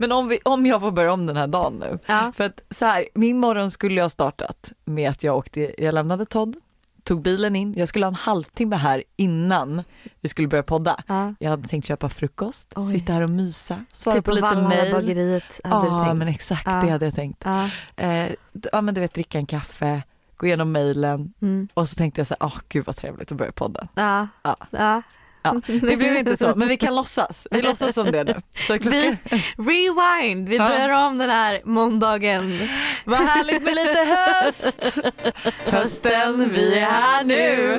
Men 0.00 0.12
om, 0.12 0.28
vi, 0.28 0.38
om 0.44 0.66
jag 0.66 0.80
får 0.80 0.90
börja 0.90 1.12
om 1.12 1.26
den 1.26 1.36
här 1.36 1.46
dagen 1.46 1.74
nu. 1.80 1.98
Ja. 2.06 2.32
För 2.36 2.44
att 2.44 2.60
så 2.70 2.84
här, 2.86 3.04
min 3.14 3.38
morgon 3.38 3.70
skulle 3.70 4.00
jag 4.00 4.10
startat 4.10 4.72
med 4.84 5.10
att 5.10 5.22
jag 5.22 5.36
åkte, 5.36 5.74
jag 5.82 5.94
lämnade 5.94 6.26
Todd, 6.26 6.56
tog 7.04 7.22
bilen 7.22 7.56
in, 7.56 7.74
jag 7.76 7.88
skulle 7.88 8.04
ha 8.06 8.08
en 8.08 8.14
halvtimme 8.14 8.76
här 8.76 9.04
innan 9.16 9.82
vi 10.20 10.28
skulle 10.28 10.48
börja 10.48 10.62
podda. 10.62 11.02
Ja. 11.06 11.34
Jag 11.38 11.50
hade 11.50 11.68
tänkt 11.68 11.86
köpa 11.86 12.08
frukost, 12.08 12.72
Oj. 12.76 12.92
sitta 12.92 13.12
här 13.12 13.22
och 13.22 13.30
mysa, 13.30 13.84
svara 13.92 14.14
Typ 14.16 14.24
på 14.24 14.30
lite 14.32 14.54
mail. 14.56 14.92
bageriet 14.94 15.60
hade 15.64 15.86
du 15.86 15.92
Ja 15.92 16.04
tänkt. 16.04 16.16
men 16.16 16.28
exakt 16.28 16.66
Ja. 16.66 16.80
det 16.84 16.90
hade 16.90 17.04
jag 17.04 17.14
tänkt. 17.14 17.42
Ja. 17.44 17.70
Eh, 17.96 18.30
ja 18.72 18.80
men 18.80 18.94
du 18.94 19.00
vet 19.00 19.14
dricka 19.14 19.38
en 19.38 19.46
kaffe, 19.46 20.02
gå 20.38 20.46
igenom 20.46 20.72
mailen 20.72 21.32
Mm. 21.42 21.68
och 21.74 21.88
så 21.88 21.94
tänkte 21.94 22.20
jag 22.20 22.26
så 22.26 22.36
här, 22.40 22.46
åh 22.46 22.58
gud 22.68 22.86
vad 22.86 22.96
trevligt 22.96 23.32
att 23.32 23.38
börja 23.38 23.52
podden. 23.52 23.88
Ja. 23.94 24.28
Ja. 24.42 24.56
Ja. 24.70 25.02
Ja, 25.42 25.60
det 25.66 25.96
blev 25.96 26.16
inte 26.16 26.36
så 26.36 26.52
men 26.56 26.68
vi 26.68 26.76
kan 26.76 26.94
låtsas, 26.96 27.46
vi 27.50 27.62
låtsas 27.62 27.94
som 27.94 28.04
det 28.12 28.24
nu. 28.24 28.34
Så 28.54 28.78
klockan, 28.78 28.90
Vi, 28.92 29.18
rewind, 29.56 30.48
vi 30.48 30.56
Ja. 30.56 30.68
börjar 30.68 31.06
om 31.06 31.18
den 31.18 31.30
här 31.30 31.60
måndagen. 31.64 32.68
Vad 33.04 33.18
härligt 33.18 33.62
med 33.62 33.74
lite 33.74 33.98
höst! 33.98 34.98
Hösten, 35.66 36.50
vi 36.54 36.78
är 36.78 36.84
här 36.90 37.24
nu! 37.24 37.78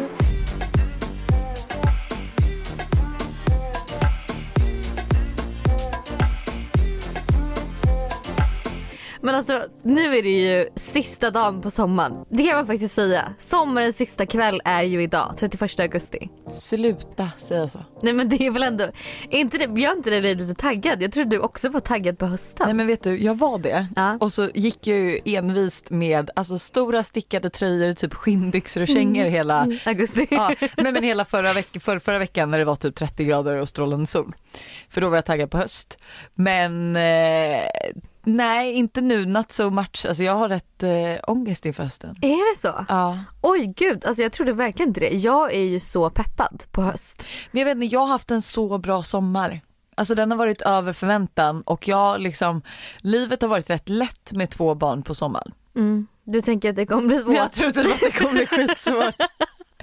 Men 9.22 9.36
alltså 9.36 9.62
nu 9.84 10.18
är 10.18 10.24
det 10.24 10.30
ju 10.30 10.70
sista 10.76 11.32
dagen 11.32 11.62
på 11.62 11.72
sommaren. 11.72 12.26
Det 12.30 12.44
kan 12.44 12.56
man 12.56 12.68
faktiskt 12.68 12.96
säga. 12.96 13.34
Sommarens 13.38 13.98
sista 13.98 14.26
kväll 14.26 14.62
är 14.66 14.84
ju 14.84 15.04
idag, 15.04 15.36
31 15.38 15.80
augusti. 15.80 16.30
Sluta 16.52 17.30
säga 17.38 17.68
så. 17.68 17.80
Nej 18.02 18.14
men 18.14 18.30
det 18.30 18.48
är 18.48 18.52
väl 18.52 18.64
ändå, 18.64 18.88
inte 19.30 19.58
det, 19.58 19.82
gör 19.82 19.92
inte 19.92 20.10
det 20.10 20.36
lite 20.36 20.62
taggad? 20.62 21.02
Jag 21.02 21.12
trodde 21.12 21.30
du 21.30 21.40
också 21.40 21.70
var 21.70 21.80
taggad 21.80 22.18
på 22.18 22.26
hösten. 22.26 22.66
Nej 22.66 22.74
men 22.74 22.88
vet 22.88 23.04
du, 23.04 23.24
jag 23.24 23.38
var 23.38 23.60
det. 23.60 23.88
Ja. 23.96 24.18
Och 24.20 24.34
så 24.34 24.50
gick 24.54 24.88
jag 24.88 24.98
ju 24.98 25.20
envist 25.26 25.90
med 25.90 26.30
alltså, 26.36 26.58
stora 26.58 27.04
stickade 27.04 27.50
tröjor, 27.50 27.94
typ 27.94 28.14
skinnbyxor 28.14 28.82
och 28.82 28.88
kängor 28.88 29.26
hela 29.26 29.68
Augusti. 29.86 30.28
Ja, 30.32 30.52
nej 30.78 30.92
men 30.92 31.04
hela 31.04 31.26
förra, 31.26 31.54
veck 31.54 31.82
för, 31.82 32.00
förra 32.00 32.20
veckan 32.20 32.52
när 32.52 32.58
det 32.58 32.66
var 32.66 32.76
typ 32.76 32.96
30 32.96 33.24
grader 33.24 33.56
och 33.56 33.70
strålande 33.70 34.06
sol. 34.06 34.34
För 34.90 35.02
då 35.02 35.10
var 35.10 35.18
jag 35.18 35.26
taggad 35.26 35.52
på 35.52 35.58
höst. 35.58 35.98
Men 36.34 36.96
eh, 36.96 37.62
nej 38.36 38.74
inte 38.74 39.02
nu, 39.02 39.26
not 39.26 39.52
so 39.52 39.70
much. 39.70 40.06
Alltså 40.08 40.24
jag 40.24 40.36
har 40.36 40.50
rätt 40.50 40.84
eh, 40.84 41.32
ångest 41.32 41.66
inför 41.66 41.84
hösten. 41.84 42.16
Är 42.22 42.52
det 42.52 42.58
så? 42.60 42.86
Ja. 42.88 43.20
Oj 43.42 43.74
gud, 43.76 44.06
alltså 44.06 44.24
jag 44.24 44.32
trodde 44.32 44.54
verkligen 44.54 44.90
inte 44.90 45.00
det. 45.00 45.10
Jag 45.10 45.54
är 45.54 45.64
ju 45.64 45.80
så 45.80 46.10
peppad 46.10 46.64
på 46.72 46.82
höst. 46.82 47.26
Men 47.52 47.60
jag 47.60 47.66
vet 47.66 47.76
inte, 47.84 47.96
jag 47.96 48.00
har 48.00 48.08
haft 48.08 48.32
en 48.32 48.42
så 48.42 48.78
bra 48.78 49.04
sommar. 49.04 49.62
Alltså 49.96 50.16
den 50.16 50.32
har 50.32 50.38
varit 50.38 50.62
över 50.62 50.94
förväntan 50.94 51.62
och 51.62 51.88
jag 51.88 52.22
liksom, 52.22 52.62
livet 53.00 53.42
har 53.42 53.50
varit 53.50 53.70
rätt 53.70 53.90
lätt 53.90 54.32
med 54.32 54.50
två 54.50 54.76
barn 54.76 55.04
på 55.04 55.16
sommaren. 55.16 55.52
Mm. 55.76 56.08
Du 56.24 56.42
tänker 56.42 56.70
att 56.70 56.76
det 56.76 56.86
kommer 56.86 57.08
bli 57.08 57.18
svårt? 57.18 57.28
Men 57.28 57.36
jag 57.36 57.52
trodde 57.52 57.82
att 57.82 58.00
det 58.00 58.12
kommer 58.12 58.32
bli 58.32 58.46
skitsvårt. 58.46 59.16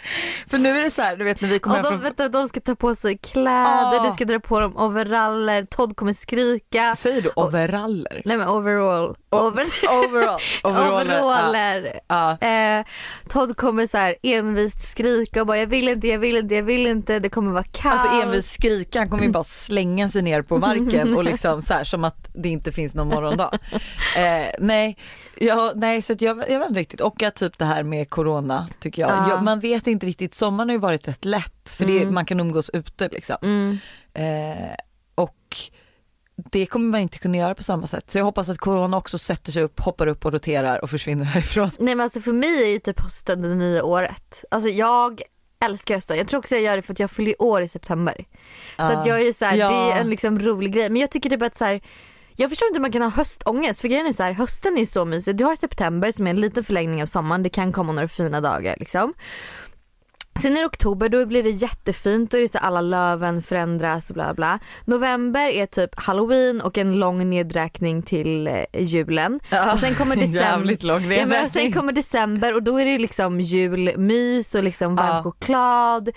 För 0.50 0.58
nu 0.58 0.68
är 0.68 0.84
det 0.84 0.90
så 0.90 1.02
här, 1.02 1.16
du 1.16 1.24
vet 1.24 1.40
när 1.40 1.48
vi 1.48 1.58
kommer 1.58 1.76
Och 1.78 2.00
de, 2.00 2.14
från... 2.16 2.30
de 2.32 2.48
ska 2.48 2.60
ta 2.60 2.74
på 2.74 2.94
sig 2.94 3.18
kläder, 3.18 3.94
Ja. 3.94 4.02
du 4.06 4.12
ska 4.12 4.24
dra 4.24 4.40
på 4.40 4.60
dem 4.60 4.76
overaller, 4.76 5.64
Todd 5.64 5.96
kommer 5.96 6.12
skrika. 6.12 6.96
Säger 6.96 7.22
du 7.22 7.30
overaller? 7.36 8.22
Nej 8.24 8.36
men 8.36 8.48
overall. 8.48 9.16
Over... 9.30 9.66
Overall. 10.06 10.40
Overaller. 10.64 11.22
Overaller. 11.22 12.00
Ja. 12.08 12.38
Eh, 12.38 12.84
Todd 13.28 13.56
kommer 13.56 13.86
så 13.86 13.98
här 13.98 14.14
envist 14.22 14.88
skrika 14.90 15.40
och 15.40 15.46
bara 15.46 15.58
jag 15.58 15.66
vill 15.66 15.88
inte, 15.88 16.08
jag 16.08 16.18
vill 16.18 16.36
inte, 16.36 16.54
jag 16.54 16.62
vill 16.62 16.86
inte, 16.86 17.18
det 17.18 17.28
kommer 17.28 17.52
vara 17.52 17.64
kallt. 17.64 18.00
Alltså 18.00 18.22
envis 18.22 18.50
skrika, 18.50 18.98
han 18.98 19.10
kommer 19.10 19.22
ju 19.24 19.30
bara 19.30 19.44
slänga 19.44 20.08
sig 20.08 20.22
ner 20.22 20.42
på 20.42 20.58
marken 20.58 21.16
och 21.16 21.24
liksom 21.24 21.62
så 21.62 21.74
här 21.74 21.84
som 21.84 22.04
att 22.04 22.28
det 22.34 22.48
inte 22.48 22.72
finns 22.72 22.94
någon 22.94 23.08
morgondag. 23.08 23.58
Eh, 24.16 24.46
nej, 24.58 24.98
ja, 25.36 25.72
nej 25.76 26.02
så 26.02 26.12
att 26.12 26.20
jag, 26.20 26.50
jag 26.50 26.58
vet 26.58 26.68
inte 26.68 26.80
riktigt 26.80 27.00
och 27.00 27.22
att 27.22 27.34
typ 27.34 27.58
det 27.58 27.64
här 27.64 27.82
med 27.82 28.10
corona 28.10 28.68
tycker 28.80 29.02
jag, 29.02 29.10
Ja. 29.10 29.30
jag 29.30 29.42
man 29.42 29.60
vet 29.60 29.86
inte 29.86 30.06
riktigt, 30.06 30.34
sommaren 30.34 30.68
har 30.68 30.74
ju 30.74 30.80
varit 30.80 31.08
rätt 31.08 31.24
lätt 31.24 31.68
för 31.68 31.84
det, 31.86 32.10
man 32.10 32.24
kan 32.26 32.40
umgås 32.40 32.70
ute 32.70 33.08
liksom. 33.08 33.36
Mm. 33.42 33.78
Eh, 34.14 34.74
och 35.14 35.56
det 36.50 36.66
kommer 36.66 36.86
man 36.90 37.00
inte 37.00 37.18
kunna 37.18 37.36
göra 37.36 37.54
på 37.54 37.62
samma 37.62 37.86
sätt. 37.86 38.10
Så 38.10 38.18
jag 38.18 38.24
hoppas 38.24 38.48
att 38.48 38.58
corona 38.58 38.96
också 38.96 39.18
sätter 39.18 39.52
sig 39.52 39.62
upp, 39.62 39.80
hoppar 39.80 40.06
upp 40.06 40.24
och 40.24 40.32
roterar 40.32 40.82
och 40.82 40.90
försvinner 40.90 41.24
härifrån. 41.34 41.70
Nej 41.78 41.94
men 41.94 42.04
alltså 42.04 42.20
för 42.20 42.32
mig 42.32 42.62
är 42.62 42.66
ju 42.68 42.78
typ 42.78 43.00
hösten 43.00 43.42
det 43.42 43.54
nya 43.54 43.84
året. 43.84 44.44
Alltså 44.50 44.68
jag 44.68 45.20
älskar 45.64 45.94
hösten. 45.94 46.16
Jag 46.16 46.28
tror 46.28 46.38
också 46.38 46.54
jag 46.54 46.62
gör 46.64 46.76
det 46.76 46.82
för 46.82 46.92
att 46.92 47.00
jag 47.00 47.10
fyller 47.10 47.42
år 47.42 47.62
i 47.62 47.68
september. 47.68 48.24
Så 48.76 48.82
att 48.82 49.06
jag 49.06 49.22
är 49.22 49.32
så 49.32 49.44
här, 49.44 49.56
Ja. 49.56 49.68
det 49.68 49.92
är 49.92 50.00
en 50.00 50.10
liksom 50.10 50.38
rolig 50.38 50.72
grej. 50.74 50.90
Men 50.90 51.00
jag 51.00 51.10
tycker 51.10 51.30
typ 51.30 51.42
att 51.42 51.56
så 51.56 51.64
här, 51.64 51.80
jag 52.36 52.50
förstår 52.50 52.68
inte 52.68 52.78
hur 52.78 52.82
man 52.82 52.92
kan 52.92 53.02
ha 53.02 53.08
höstångest 53.08 53.80
för 53.80 53.88
grejen 53.88 54.06
är 54.06 54.12
så 54.12 54.22
här, 54.22 54.32
hösten 54.32 54.78
är 54.78 54.84
så 54.84 55.04
mysig. 55.04 55.36
Du 55.36 55.44
har 55.44 55.56
september 55.56 56.10
som 56.10 56.26
är 56.26 56.30
en 56.30 56.40
liten 56.40 56.64
förlängning 56.64 57.02
av 57.02 57.06
sommaren, 57.06 57.42
det 57.42 57.48
kan 57.48 57.72
komma 57.72 57.92
några 57.92 58.08
fina 58.08 58.40
dagar 58.40 58.76
liksom. 58.78 59.14
Sen 60.42 60.56
är 60.56 60.60
det 60.60 60.66
oktober, 60.66 61.08
då 61.08 61.26
blir 61.26 61.42
det 61.42 61.50
jättefint, 61.50 62.30
då 62.30 62.36
är 62.36 62.42
det 62.42 62.48
så 62.48 62.58
alla 62.58 62.80
löven 62.80 63.42
förändras 63.42 64.10
och 64.10 64.14
bla 64.14 64.34
bla. 64.34 64.58
November 64.84 65.48
är 65.48 65.66
typ 65.66 65.90
halloween 66.00 66.60
och 66.60 66.78
en 66.78 66.98
lång 66.98 67.30
nedräkning 67.30 68.02
till 68.02 68.46
eh, 68.46 68.54
julen. 68.78 69.40
Och 69.72 69.78
sen 69.78 69.94
kommer 69.94 70.16
december. 70.26 70.76
Lång 70.86 71.12
Ja, 71.12 71.26
men 71.26 71.50
sen 71.50 71.72
kommer 71.72 71.92
december 71.92 72.54
och 72.54 72.62
då 72.62 72.80
är 72.80 72.84
det 72.86 72.98
liksom 72.98 73.40
julmys 73.40 74.54
och 74.54 74.64
liksom 74.64 74.96
varm 74.96 75.06
Ja. 75.06 75.22
choklad 75.22 76.08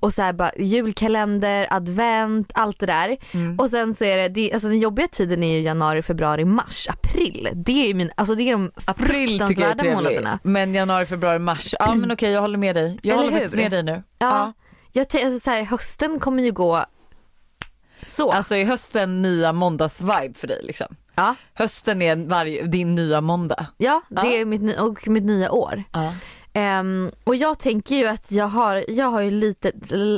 och 0.00 0.12
så 0.12 0.32
bara 0.34 0.52
julkalender, 0.58 1.66
advent, 1.70 2.50
allt 2.54 2.78
det 2.80 2.86
där. 2.86 3.16
Mm. 3.32 3.58
Och 3.58 3.70
sen 3.70 3.94
så 3.94 4.04
är 4.04 4.16
det, 4.16 4.28
det, 4.28 4.52
alltså 4.52 4.68
den 4.68 4.78
jobbiga 4.78 5.06
tiden 5.06 5.42
är 5.42 5.56
ju 5.56 5.60
januari, 5.60 6.02
februari, 6.02 6.44
mars, 6.44 6.88
april. 6.88 7.48
Det 7.54 7.82
är 7.84 7.86
ju 7.88 7.94
min, 7.94 8.10
alltså 8.14 8.34
det 8.34 8.42
är 8.42 8.52
de 8.52 8.70
April 8.84 9.28
fruktansvärda 9.28 9.84
månaderna. 9.84 10.38
Men 10.42 10.74
januari, 10.74 11.06
februari, 11.06 11.38
mars. 11.38 11.74
Ja 11.78 11.94
men 11.94 12.10
okej 12.12 12.32
jag 12.32 12.40
håller 12.40 12.58
med 12.58 12.76
dig. 12.76 12.98
Jag 13.02 13.14
Eller 13.14 13.24
håller 13.24 13.40
hur? 13.40 13.67
Med 13.70 13.84
dig 13.84 13.94
nu. 13.94 14.02
Ja. 14.18 14.52
Jag 14.92 15.06
tän- 15.06 15.24
alltså 15.24 15.40
så 15.40 15.50
här, 15.50 15.62
hösten 15.62 16.18
kommer 16.18 16.42
ju 16.42 16.52
gå 16.52 16.84
så. 18.02 18.32
Alltså 18.32 18.56
är 18.56 18.64
hösten 18.64 19.22
nya 19.22 19.52
måndagsvibe 19.52 20.34
för 20.34 20.46
dig 20.46 20.60
liksom? 20.62 20.96
ja. 21.14 21.34
Hösten 21.54 22.02
är 22.02 22.16
varje, 22.16 22.62
din 22.66 22.94
nya 22.94 23.20
måndag. 23.20 23.66
ja, 23.76 24.02
det 24.08 24.26
Ja. 24.26 24.32
är 24.32 24.44
mitt, 24.44 24.78
och 24.78 25.08
mitt 25.08 25.24
nya 25.24 25.50
år. 25.52 25.84
Ja. 25.92 26.12
Ehm, 26.52 27.10
och 27.24 27.36
jag 27.36 27.58
tänker 27.58 27.94
ju 27.96 28.06
att 28.06 28.32
jag 28.32 28.48
har, 28.48 28.84
jag 28.88 29.06
har 29.06 29.20
ju 29.20 29.30
lite, 29.30 29.72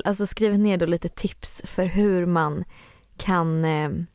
alltså 0.04 0.26
skrivit 0.26 0.61
ner 0.61 0.76
då 0.78 0.87
lite 0.87 1.09
tips 1.09 1.62
för 1.64 1.85
hur 1.85 2.26
man 2.26 2.64
kan 3.16 3.64
ehm, 3.64 4.07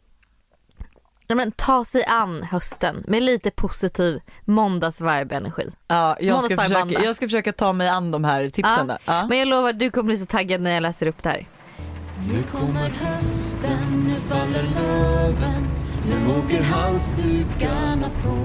ja, 1.27 1.35
men, 1.35 1.51
ta 1.51 1.85
sig 1.85 2.05
an 2.05 2.43
hösten 2.43 3.03
med 3.07 3.23
lite 3.23 3.51
positiv 3.51 4.21
måndagsvibe-energi. 4.45 5.69
Ja, 5.87 6.17
jag, 6.19 6.43
ska 6.43 6.55
Måndagsvibe 6.55 6.85
försöka, 6.85 7.05
jag 7.05 7.15
ska 7.15 7.25
försöka 7.25 7.53
ta 7.53 7.73
mig 7.73 7.89
an 7.89 8.11
de 8.11 8.23
här 8.23 8.49
tipsen. 8.49 8.87
Ja. 8.87 8.97
Ja. 9.05 9.27
Men 9.27 9.37
jag 9.37 9.47
lovar, 9.47 9.73
du 9.73 9.91
kommer 9.91 10.07
bli 10.07 10.17
så 10.17 10.25
taggad 10.25 10.61
när 10.61 10.71
jag 10.71 10.81
läser 10.81 11.07
upp 11.07 11.23
det 11.23 11.29
här. 11.29 11.47
Nu 12.31 12.43
kommer 12.59 12.89
hösten, 12.89 14.03
nu 14.07 14.15
faller 14.15 14.63
löven 14.63 15.67
Nu 16.09 16.31
åker 16.31 16.63
halsdukarna 16.63 18.09
på 18.23 18.35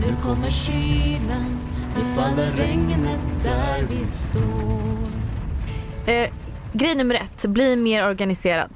Nu 0.00 0.16
kommer 0.22 0.50
kylan, 0.50 1.60
nu 1.96 2.04
faller 2.14 2.50
regnet 2.52 3.20
där 3.42 3.86
vi 3.90 4.06
står 4.06 5.06
Eh, 6.06 6.30
grej 6.72 6.94
nummer 6.94 7.14
ett, 7.14 7.46
bli 7.46 7.76
mer 7.76 8.08
organiserad. 8.08 8.70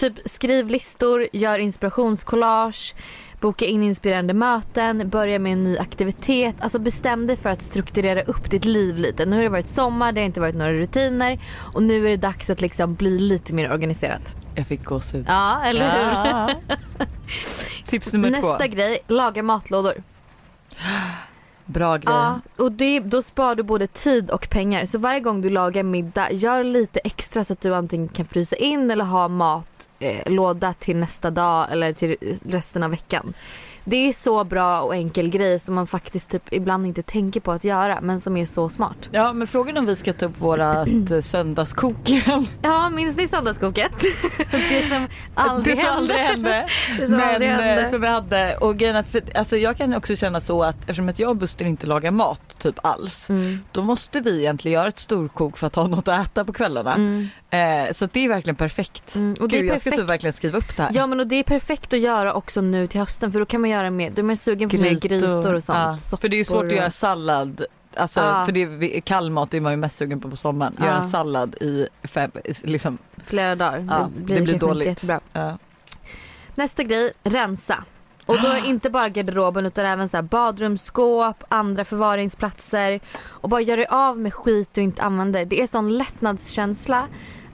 Typ 0.00 0.14
skriv 0.24 0.68
listor, 0.68 1.26
gör 1.32 1.58
inspirationscollage, 1.58 2.94
boka 3.40 3.64
in 3.66 3.82
inspirerande 3.82 4.34
möten, 4.34 5.08
börja 5.08 5.38
med 5.38 5.52
en 5.52 5.64
ny 5.64 5.78
aktivitet. 5.78 6.54
Alltså 6.60 6.78
bestäm 6.78 7.26
dig 7.26 7.36
för 7.36 7.50
att 7.50 7.62
strukturera 7.62 8.22
upp 8.22 8.50
ditt 8.50 8.64
liv 8.64 8.98
lite. 8.98 9.26
Nu 9.26 9.36
har 9.36 9.42
det 9.42 9.48
varit 9.48 9.68
sommar, 9.68 10.12
det 10.12 10.20
har 10.20 10.26
inte 10.26 10.40
varit 10.40 10.54
några 10.54 10.72
rutiner 10.72 11.38
och 11.74 11.82
nu 11.82 12.06
är 12.06 12.10
det 12.10 12.16
dags 12.16 12.50
att 12.50 12.60
liksom 12.60 12.94
bli 12.94 13.18
lite 13.18 13.54
mer 13.54 13.72
organiserat. 13.72 14.36
Jag 14.54 14.66
fick 14.66 14.84
gåshud. 14.84 15.24
Ja, 15.28 15.62
eller 15.64 15.92
hur? 15.92 16.30
Ja. 16.30 16.50
Tips 17.84 18.12
nummer 18.12 18.30
Nästa 18.30 18.58
två. 18.58 18.66
grej, 18.66 18.98
laga 19.06 19.42
matlådor. 19.42 19.94
Bra 21.72 21.96
grej. 21.96 22.14
Ja, 22.14 22.40
och 22.56 22.72
det, 22.72 23.00
då 23.00 23.22
sparar 23.22 23.54
du 23.54 23.62
både 23.62 23.86
tid 23.86 24.30
och 24.30 24.48
pengar. 24.50 24.84
Så 24.84 24.98
varje 24.98 25.20
gång 25.20 25.40
du 25.40 25.50
lagar 25.50 25.82
middag, 25.82 26.32
gör 26.32 26.64
lite 26.64 27.00
extra 27.04 27.44
så 27.44 27.52
att 27.52 27.60
du 27.60 27.74
antingen 27.74 28.08
kan 28.08 28.26
frysa 28.26 28.56
in 28.56 28.90
eller 28.90 29.04
ha 29.04 29.28
matlåda 29.28 30.68
eh, 30.68 30.72
till 30.72 30.96
nästa 30.96 31.30
dag 31.30 31.72
eller 31.72 31.92
till 31.92 32.16
resten 32.44 32.82
av 32.82 32.90
veckan. 32.90 33.34
Det 33.84 34.08
är 34.08 34.12
så 34.12 34.44
bra 34.44 34.80
och 34.80 34.94
enkel 34.94 35.28
grej 35.28 35.58
som 35.58 35.74
man 35.74 35.86
faktiskt 35.86 36.30
typ 36.30 36.52
ibland 36.52 36.86
inte 36.86 37.02
tänker 37.02 37.40
på 37.40 37.52
att 37.52 37.64
göra 37.64 37.98
men 38.00 38.20
som 38.20 38.36
är 38.36 38.46
så 38.46 38.68
smart. 38.68 39.08
Ja 39.12 39.32
men 39.32 39.46
frågan 39.46 39.76
om 39.76 39.86
vi 39.86 39.96
ska 39.96 40.12
ta 40.12 40.26
upp 40.26 40.40
vårat 40.40 40.88
eh, 41.10 41.20
söndagskok 41.20 42.08
igen. 42.08 42.46
Ja, 42.62 42.90
minns 42.90 43.16
ni 43.16 43.26
söndagskoket? 43.26 43.92
det 44.50 44.88
som 44.88 45.06
aldrig 45.34 45.76
det 45.76 45.80
som 45.82 45.88
hände. 45.94 45.98
aldrig 45.98 46.16
hände. 46.18 46.66
Det 46.98 47.06
som 47.06 47.16
men 47.16 47.28
aldrig 47.34 47.50
hände. 47.50 47.82
eh, 47.82 47.90
som 47.90 48.00
vi 48.00 48.06
hade. 48.06 48.56
Och 48.56 48.76
grejen 48.76 48.96
att 48.96 49.08
för, 49.08 49.22
alltså 49.34 49.56
jag 49.56 49.76
kan 49.76 49.94
också 49.94 50.16
känna 50.16 50.40
så 50.40 50.62
att 50.62 50.76
eftersom 50.80 51.08
att 51.08 51.18
jag 51.18 51.30
och 51.30 51.36
Buster 51.36 51.64
inte 51.64 51.86
lagar 51.86 52.10
mat 52.10 52.58
typ 52.58 52.74
alls. 52.86 53.30
Mm. 53.30 53.58
Då 53.72 53.82
måste 53.82 54.20
vi 54.20 54.38
egentligen 54.38 54.74
göra 54.74 54.88
ett 54.88 54.98
storkok 54.98 55.58
för 55.58 55.66
att 55.66 55.74
ha 55.74 55.86
något 55.86 56.08
att 56.08 56.26
äta 56.26 56.44
på 56.44 56.52
kvällarna. 56.52 56.94
Mm. 56.94 57.28
Eh, 57.50 57.92
så 57.92 58.08
det 58.12 58.24
är 58.24 58.28
verkligen 58.28 58.56
perfekt. 58.56 59.14
Mm, 59.14 59.36
och 59.40 59.48
det 59.48 59.56
Gud, 59.56 59.64
är 59.66 59.70
jag 59.70 59.80
ska 59.80 59.90
typ 59.90 59.96
perfekt. 59.96 60.10
verkligen 60.10 60.32
skriva 60.32 60.58
upp 60.58 60.76
det 60.76 60.82
här. 60.82 60.90
Ja 60.94 61.06
men 61.06 61.20
och 61.20 61.26
det 61.26 61.36
är 61.36 61.42
perfekt 61.42 61.92
att 61.94 62.00
göra 62.00 62.34
också 62.34 62.60
nu 62.60 62.86
till 62.86 63.00
hösten 63.00 63.32
för 63.32 63.38
då 63.40 63.46
kan 63.46 63.60
man 63.60 63.70
göra 63.70 63.90
mer, 63.90 64.10
då 64.10 64.20
är 64.20 64.24
man 64.24 64.36
sugen 64.36 64.68
på 64.68 64.76
mer 64.76 64.94
grytor 65.00 65.54
och 65.54 65.62
sånt. 65.64 66.00
Ja, 66.12 66.16
för 66.20 66.28
det 66.28 66.36
är 66.36 66.38
ju 66.38 66.44
svårt 66.44 66.64
att 66.64 66.72
göra 66.72 66.90
sallad. 66.90 67.64
Alltså, 67.96 68.20
Ja. 68.20 68.44
För 68.44 68.52
det 68.52 68.62
är, 68.96 69.00
kall 69.00 69.30
mat 69.30 69.54
är 69.54 69.60
man 69.60 69.72
ju 69.72 69.76
mest 69.76 69.96
sugen 69.96 70.20
på 70.20 70.30
på 70.30 70.36
sommaren. 70.36 70.76
Göra 70.80 70.90
Ja. 70.90 71.02
en 71.02 71.08
sallad 71.08 71.54
i 71.54 71.88
fem, 72.02 72.30
liksom, 72.62 72.98
flera 73.26 73.54
dagar. 73.56 73.86
ja, 73.90 74.08
det 74.16 74.22
blir, 74.24 74.36
det 74.36 74.42
blir 74.42 74.58
dåligt. 74.58 75.04
Ja. 75.32 75.58
Nästa 76.54 76.82
grej, 76.82 77.12
rensa. 77.22 77.84
Och 78.26 78.36
då 78.42 78.48
är 78.48 78.64
inte 78.68 78.90
bara 78.90 79.08
garderoben 79.08 79.66
utan 79.66 79.86
även 79.86 80.08
så 80.08 80.16
här 80.16 80.22
badrumsskåp, 80.22 81.44
andra 81.48 81.84
förvaringsplatser. 81.84 83.00
Och 83.26 83.48
bara 83.48 83.60
göra 83.60 83.84
av 83.88 84.18
med 84.18 84.34
skit 84.34 84.70
du 84.72 84.80
inte 84.82 85.02
använder. 85.02 85.44
Det 85.44 85.62
är 85.62 85.66
sån 85.66 85.98
lättnadskänsla 85.98 87.06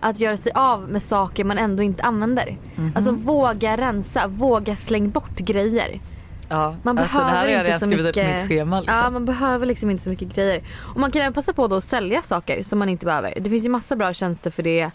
att 0.08 0.20
göra 0.20 0.36
sig 0.36 0.52
av 0.54 0.88
med 0.88 1.02
saker 1.02 1.44
man 1.44 1.58
ändå 1.58 1.82
inte 1.82 2.02
använder. 2.02 2.56
Mhm. 2.76 2.92
Alltså 2.94 3.10
våga 3.12 3.76
rensa, 3.76 4.26
våga 4.26 4.76
släng 4.76 5.10
bort 5.10 5.38
grejer. 5.38 6.00
Ja. 6.48 6.76
Man 6.82 6.98
alltså, 6.98 7.18
det 7.18 7.24
här 7.24 7.30
har 7.30 7.32
behöver 7.32 7.52
jag 7.52 7.60
inte 7.60 7.66
redan 7.68 7.80
så 7.80 7.86
upp 7.86 8.16
mycket- 8.16 8.38
i 8.38 8.40
mitt 8.42 8.48
schema. 8.48 8.80
Liksom. 8.80 8.96
Ja 8.98 9.10
man 9.10 9.24
behöver 9.24 9.66
liksom 9.66 9.90
inte 9.90 10.02
så 10.04 10.10
mycket 10.10 10.34
grejer. 10.34 10.62
Och 10.94 11.00
man 11.00 11.10
kan 11.12 11.22
även 11.22 11.32
passa 11.32 11.52
på 11.52 11.66
då 11.68 11.76
att 11.76 11.84
sälja 11.84 12.22
saker 12.22 12.62
som 12.62 12.78
man 12.78 12.88
inte 12.88 13.06
behöver. 13.06 13.34
Det 13.40 13.50
finns 13.50 13.64
ju 13.64 13.68
massa 13.68 13.96
bra 13.96 14.12
tjänster 14.12 14.50
för 14.50 14.62
det. 14.62 14.90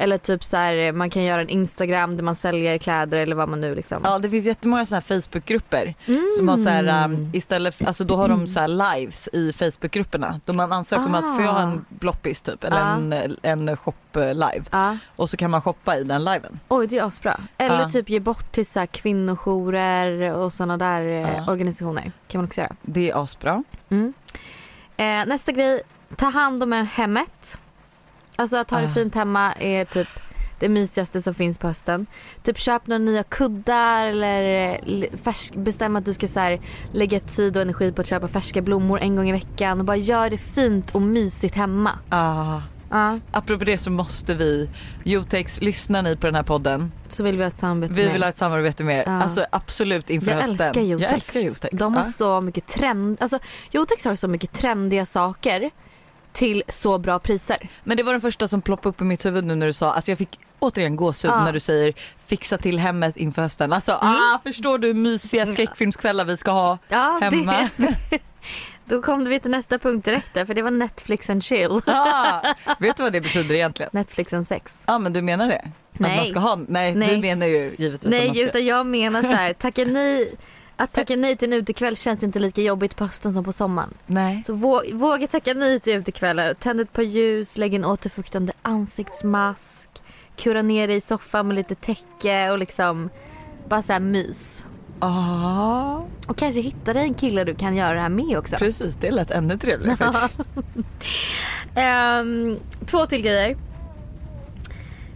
Eller 0.00 0.18
typ 0.18 0.44
så 0.44 0.56
här, 0.56 0.92
man 0.92 1.10
kan 1.10 1.24
göra 1.24 1.40
en 1.40 1.48
Instagram 1.48 2.16
där 2.16 2.24
man 2.24 2.34
säljer 2.34 2.78
kläder 2.78 3.18
eller 3.18 3.36
vad 3.36 3.48
man 3.48 3.60
nu 3.60 3.74
liksom. 3.74 4.00
Ja 4.04 4.18
det 4.18 4.30
finns 4.30 4.44
jättemånga 4.46 4.86
sådana 4.86 5.02
här 5.08 5.20
Facebookgrupper 5.20 5.94
som 6.38 6.48
har 6.48 6.56
så 6.56 6.68
här 6.68 7.04
um, 7.04 7.30
istället 7.32 7.74
för, 7.74 7.84
alltså 7.84 8.04
då 8.04 8.16
har 8.16 8.28
de 8.28 8.46
så 8.46 8.60
här 8.60 8.68
lives 8.68 9.28
i 9.32 9.52
Facebookgrupperna 9.52 10.40
då 10.44 10.52
man 10.52 10.72
ansöker 10.72 11.04
om 11.06 11.14
att 11.14 11.36
få 11.36 11.42
jag 11.42 11.52
ha 11.52 11.60
en 11.60 11.84
bloppis 11.88 12.42
typ 12.42 12.64
eller 12.64 12.76
Ah. 12.82 12.94
en, 12.96 13.36
en 13.42 13.76
shop 13.76 13.92
eh, 14.14 14.20
live 14.34 14.62
Ja. 14.70 14.96
och 15.16 15.30
så 15.30 15.36
kan 15.36 15.50
man 15.50 15.62
shoppa 15.62 15.96
i 15.96 16.02
den 16.04 16.24
liven. 16.24 16.60
Oj 16.68 16.86
det 16.86 16.98
är 16.98 17.02
asbra. 17.04 17.40
Eller 17.58 17.80
Ja. 17.80 17.88
typ 17.88 18.08
ge 18.08 18.20
bort 18.20 18.52
till 18.52 18.66
så 18.66 18.78
här 18.78 18.86
kvinnojourer 18.86 20.32
och 20.32 20.52
sådana 20.52 20.76
där 20.76 21.00
eh, 21.02 21.36
Ja. 21.36 21.52
organisationer. 21.52 22.12
Kan 22.28 22.38
man 22.38 22.44
också 22.46 22.60
göra. 22.60 22.72
Det 22.82 23.10
är 23.10 23.22
asbra. 23.22 23.64
Mm. 23.90 24.12
Eh, 24.96 25.04
nästa 25.26 25.52
grej, 25.52 25.80
ta 26.16 26.26
hand 26.26 26.62
om 26.62 26.72
hemmet. 26.72 27.60
Alltså 28.38 28.56
att 28.56 28.70
ha 28.70 28.80
det 28.80 28.86
Ah. 28.86 28.94
fint 28.94 29.14
hemma 29.14 29.52
är 29.52 29.84
typ 29.84 30.08
det 30.60 30.68
mysigaste 30.68 31.22
som 31.22 31.34
finns 31.34 31.58
på 31.58 31.66
hösten. 31.66 32.06
Typ 32.42 32.58
köp 32.58 32.86
några 32.86 32.98
nya 32.98 33.22
kuddar 33.22 34.06
eller 34.06 34.42
eh, 34.84 35.04
färsk, 35.22 35.54
bestäm 35.54 35.96
att 35.96 36.04
du 36.04 36.12
ska 36.12 36.28
så 36.28 36.40
här, 36.40 36.60
lägga 36.92 37.20
tid 37.20 37.56
och 37.56 37.62
energi 37.62 37.92
på 37.92 38.00
att 38.00 38.06
köpa 38.06 38.28
färska 38.28 38.62
blommor 38.62 39.00
en 39.00 39.16
gång 39.16 39.28
i 39.28 39.32
veckan 39.32 39.78
och 39.78 39.84
bara 39.84 39.96
gör 39.96 40.30
det 40.30 40.38
fint 40.38 40.90
och 40.94 41.02
mysigt 41.02 41.54
hemma. 41.54 41.98
Ah. 42.08 42.60
Ja, 42.90 43.18
Apropå 43.30 43.64
det 43.64 43.78
så 43.78 43.90
måste 43.90 44.34
vi, 44.34 44.70
Jotex, 45.04 45.60
lyssnar 45.60 46.02
ni 46.02 46.16
på 46.16 46.26
den 46.26 46.34
här 46.34 46.42
podden? 46.42 46.92
så 47.08 47.24
vill 47.24 47.36
vi 47.36 47.42
ha 47.42 47.48
ett 47.48 47.56
samarbete 47.58 47.94
Vi 47.94 48.04
med 48.04 48.12
vill 48.12 48.22
ha 48.22 48.28
ett 48.28 48.36
samarbete 48.36 48.84
med. 48.84 49.04
Ja. 49.06 49.22
Alltså 49.22 49.46
absolut 49.52 50.10
inför 50.10 50.30
jag 50.30 50.38
hösten. 50.38 50.66
älskar 50.66 50.80
Jotex. 50.82 51.02
Jag 51.10 51.14
älskar 51.14 51.40
Jotex. 51.40 51.78
De 51.78 51.94
har 51.94 52.00
Ja. 52.04 52.10
så 52.12 52.40
mycket 52.40 52.66
trend, 52.66 53.16
alltså 53.20 53.38
Jotex 53.70 54.04
har 54.04 54.14
så 54.14 54.28
mycket 54.28 54.52
trendiga 54.52 55.06
saker 55.06 55.70
till 56.38 56.62
så 56.68 56.98
bra 56.98 57.18
priser. 57.18 57.68
Men 57.84 57.96
det 57.96 58.02
var 58.02 58.12
den 58.12 58.20
första 58.20 58.48
som 58.48 58.62
ploppade 58.62 58.88
upp 58.88 59.00
i 59.00 59.04
mitt 59.04 59.26
huvud 59.26 59.44
nu 59.44 59.54
när 59.54 59.66
du 59.66 59.72
sa, 59.72 59.92
alltså 59.92 60.10
jag 60.10 60.18
fick 60.18 60.38
återigen 60.58 60.96
gåshud 60.96 61.30
Ja. 61.30 61.44
när 61.44 61.52
du 61.52 61.60
säger 61.60 61.94
fixa 62.26 62.58
till 62.58 62.78
hemmet 62.78 63.16
inför 63.16 63.42
hösten. 63.42 63.72
Alltså 63.72 63.92
Mm. 63.92 64.14
ah, 64.14 64.40
förstår 64.44 64.78
du 64.78 64.94
mysiga 64.94 65.46
skräckfilmskvällar 65.46 66.24
vi 66.24 66.36
ska 66.36 66.50
ha 66.50 66.78
Ja, 66.88 67.18
hemma? 67.22 67.68
Det, 67.76 68.18
då 68.84 69.02
kom 69.02 69.24
vi 69.24 69.40
till 69.40 69.50
nästa 69.50 69.78
punkt 69.78 70.04
direkt 70.04 70.34
där, 70.34 70.44
för 70.44 70.54
det 70.54 70.62
var 70.62 70.70
Netflix 70.70 71.30
and 71.30 71.44
chill. 71.44 71.80
ah, 71.86 72.40
vet 72.78 72.96
du 72.96 73.02
vad 73.02 73.12
det 73.12 73.20
betyder 73.20 73.54
egentligen? 73.54 73.90
Netflix 73.92 74.32
and 74.32 74.46
sex. 74.46 74.84
Ja 74.86 74.94
ah, 74.94 74.98
men 74.98 75.12
du 75.12 75.22
menar 75.22 75.46
det? 75.48 75.62
Att 75.94 76.00
Nej. 76.00 76.16
man 76.16 76.26
ska 76.26 76.38
ha, 76.38 76.56
nej, 76.68 76.94
Nej. 76.94 77.08
du 77.08 77.16
menar 77.18 77.46
ju 77.46 77.74
givetvis 77.78 78.04
att 78.04 78.10
Nej, 78.10 78.28
ska. 78.30 78.40
utan 78.40 78.66
jag 78.66 78.86
menar 78.86 79.22
så 79.22 79.28
här, 79.28 79.52
tacka 79.52 79.84
nej, 79.84 80.34
att 80.78 80.92
tacka 80.92 81.16
nej 81.16 81.36
till 81.36 81.52
en 81.52 81.58
utekväll 81.58 81.96
känns 81.96 82.22
inte 82.22 82.38
lika 82.38 82.62
jobbigt 82.62 82.96
på 82.96 83.04
hösten 83.04 83.32
som 83.32 83.44
på 83.44 83.52
sommaren. 83.52 83.94
Nej. 84.06 84.42
Så 84.42 84.52
vå- 84.54 84.94
våga 84.94 85.26
tacka 85.26 85.54
nej 85.54 85.80
till 85.80 85.92
utekvällar. 85.96 86.54
Tänd 86.54 86.80
ett 86.80 86.92
par 86.92 87.02
ljus, 87.02 87.58
lägg 87.58 87.74
en 87.74 87.84
återfuktande 87.84 88.52
ansiktsmask, 88.62 89.90
kura 90.36 90.62
ner 90.62 90.88
dig 90.88 90.96
i 90.96 91.00
soffan 91.00 91.46
med 91.48 91.56
lite 91.56 91.74
täcke 91.74 92.50
och 92.50 92.58
liksom 92.58 93.10
bara 93.68 93.82
så 93.82 93.92
här 93.92 94.00
mys. 94.00 94.64
Ah, 95.00 96.00
Och 96.26 96.36
kanske 96.36 96.60
hitta 96.60 96.92
dig 96.92 97.02
en 97.02 97.14
kille 97.14 97.44
du 97.44 97.54
kan 97.54 97.76
göra 97.76 97.94
det 97.94 98.00
här 98.00 98.08
med 98.08 98.38
också. 98.38 98.56
precis, 98.56 98.94
det 99.00 99.10
lät 99.10 99.30
ännu 99.30 99.58
trevligare. 99.58 100.28
Ehm, 101.74 102.58
två 102.86 103.06
till 103.06 103.22
grejer. 103.22 103.56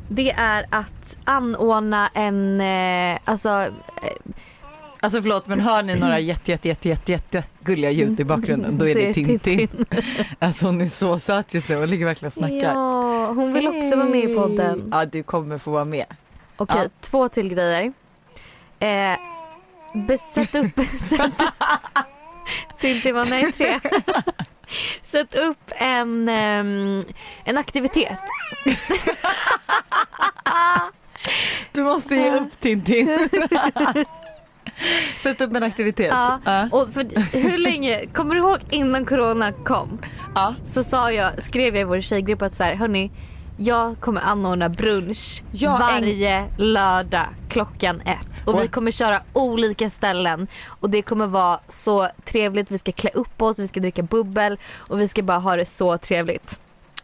Det 0.08 0.30
är 0.32 0.66
att 0.70 1.16
anordna 1.24 2.08
en, 2.14 2.60
eh, 2.60 3.18
alltså 3.24 3.66
Alltså 5.02 5.22
förlåt 5.22 5.46
men 5.46 5.60
hör 5.60 5.82
ni 5.82 5.94
några 6.00 6.18
jätte 6.18 6.50
jätte 6.50 6.68
jätte 6.68 6.88
jätte, 6.88 7.12
jätte 7.12 7.44
gulliga 7.60 7.90
ljud 7.90 8.20
i 8.20 8.24
bakgrunden 8.24 8.78
då 8.78 8.88
är 8.88 8.94
det 8.94 9.14
Tintin. 9.14 9.68
Alltså 10.38 10.66
hon 10.66 10.80
är 10.80 10.86
så 10.86 11.18
söt 11.18 11.54
just 11.54 11.68
nu 11.68 11.76
och 11.76 11.88
ligger 11.88 12.06
verkligen 12.06 12.26
och 12.26 12.32
snackar. 12.32 12.74
Ja, 12.74 13.26
hon 13.26 13.52
vill 13.52 13.66
också 13.68 13.96
vara 13.96 14.08
med 14.08 14.30
i 14.30 14.34
podden. 14.36 14.88
Ja 14.90 15.04
du 15.06 15.22
kommer 15.22 15.58
få 15.58 15.70
vara 15.70 15.84
med. 15.84 16.04
Okej, 16.56 16.80
Ja. 16.82 16.88
två 17.00 17.28
till 17.28 17.48
grejer. 17.54 17.92
Eh, 18.78 19.16
besätt 20.06 20.54
upp... 20.54 20.80
Sätt, 21.08 21.32
till 22.80 23.14
var 23.14 23.24
nej, 23.24 23.52
tre. 23.52 23.80
Sätt 25.02 25.34
upp 25.34 25.70
en, 25.76 26.28
ehm, 26.28 27.02
en 27.44 27.58
aktivitet. 27.58 28.18
Du 31.72 31.82
måste 31.82 32.14
ge 32.14 32.30
upp 32.30 32.60
Tintin. 32.60 33.28
Sätt 35.22 35.40
upp 35.40 35.54
en 35.56 35.62
aktivitet. 35.62 36.08
Ja. 36.10 36.40
Ja. 36.44 36.68
Och 36.72 36.88
för, 36.94 37.36
hur 37.38 37.58
länge, 37.58 38.06
kommer 38.06 38.34
du 38.34 38.40
ihåg 38.40 38.58
innan 38.70 39.04
corona 39.04 39.52
kom? 39.52 39.98
Ja. 40.34 40.54
Så 40.66 40.82
sa 40.82 41.12
jag, 41.12 41.42
skrev 41.42 41.74
jag 41.74 41.80
i 41.80 41.84
vår 41.84 42.00
tjejgrupp 42.00 42.42
att 42.42 42.54
så 42.54 42.64
här, 42.64 42.74
hörni, 42.74 43.10
jag 43.56 44.00
kommer 44.00 44.20
anordna 44.20 44.68
brunch 44.68 45.42
Ja, 45.52 45.72
en- 45.74 45.78
varje 45.80 46.44
lördag 46.58 47.26
klockan 47.48 48.00
ett. 48.00 48.42
Och 48.46 48.62
vi 48.62 48.68
kommer 48.68 48.90
köra 48.90 49.22
olika 49.32 49.90
ställen. 49.90 50.46
Och 50.66 50.90
det 50.90 51.02
kommer 51.02 51.26
vara 51.26 51.60
så 51.68 52.08
trevligt. 52.24 52.70
Vi 52.70 52.78
ska 52.78 52.92
klä 52.92 53.10
upp 53.14 53.42
oss, 53.42 53.58
vi 53.58 53.68
ska 53.68 53.80
dricka 53.80 54.02
bubbel 54.02 54.58
och 54.74 55.00
vi 55.00 55.08
ska 55.08 55.22
bara 55.22 55.38
ha 55.38 55.56
det 55.56 55.64
så 55.64 55.98
trevligt. 55.98 56.60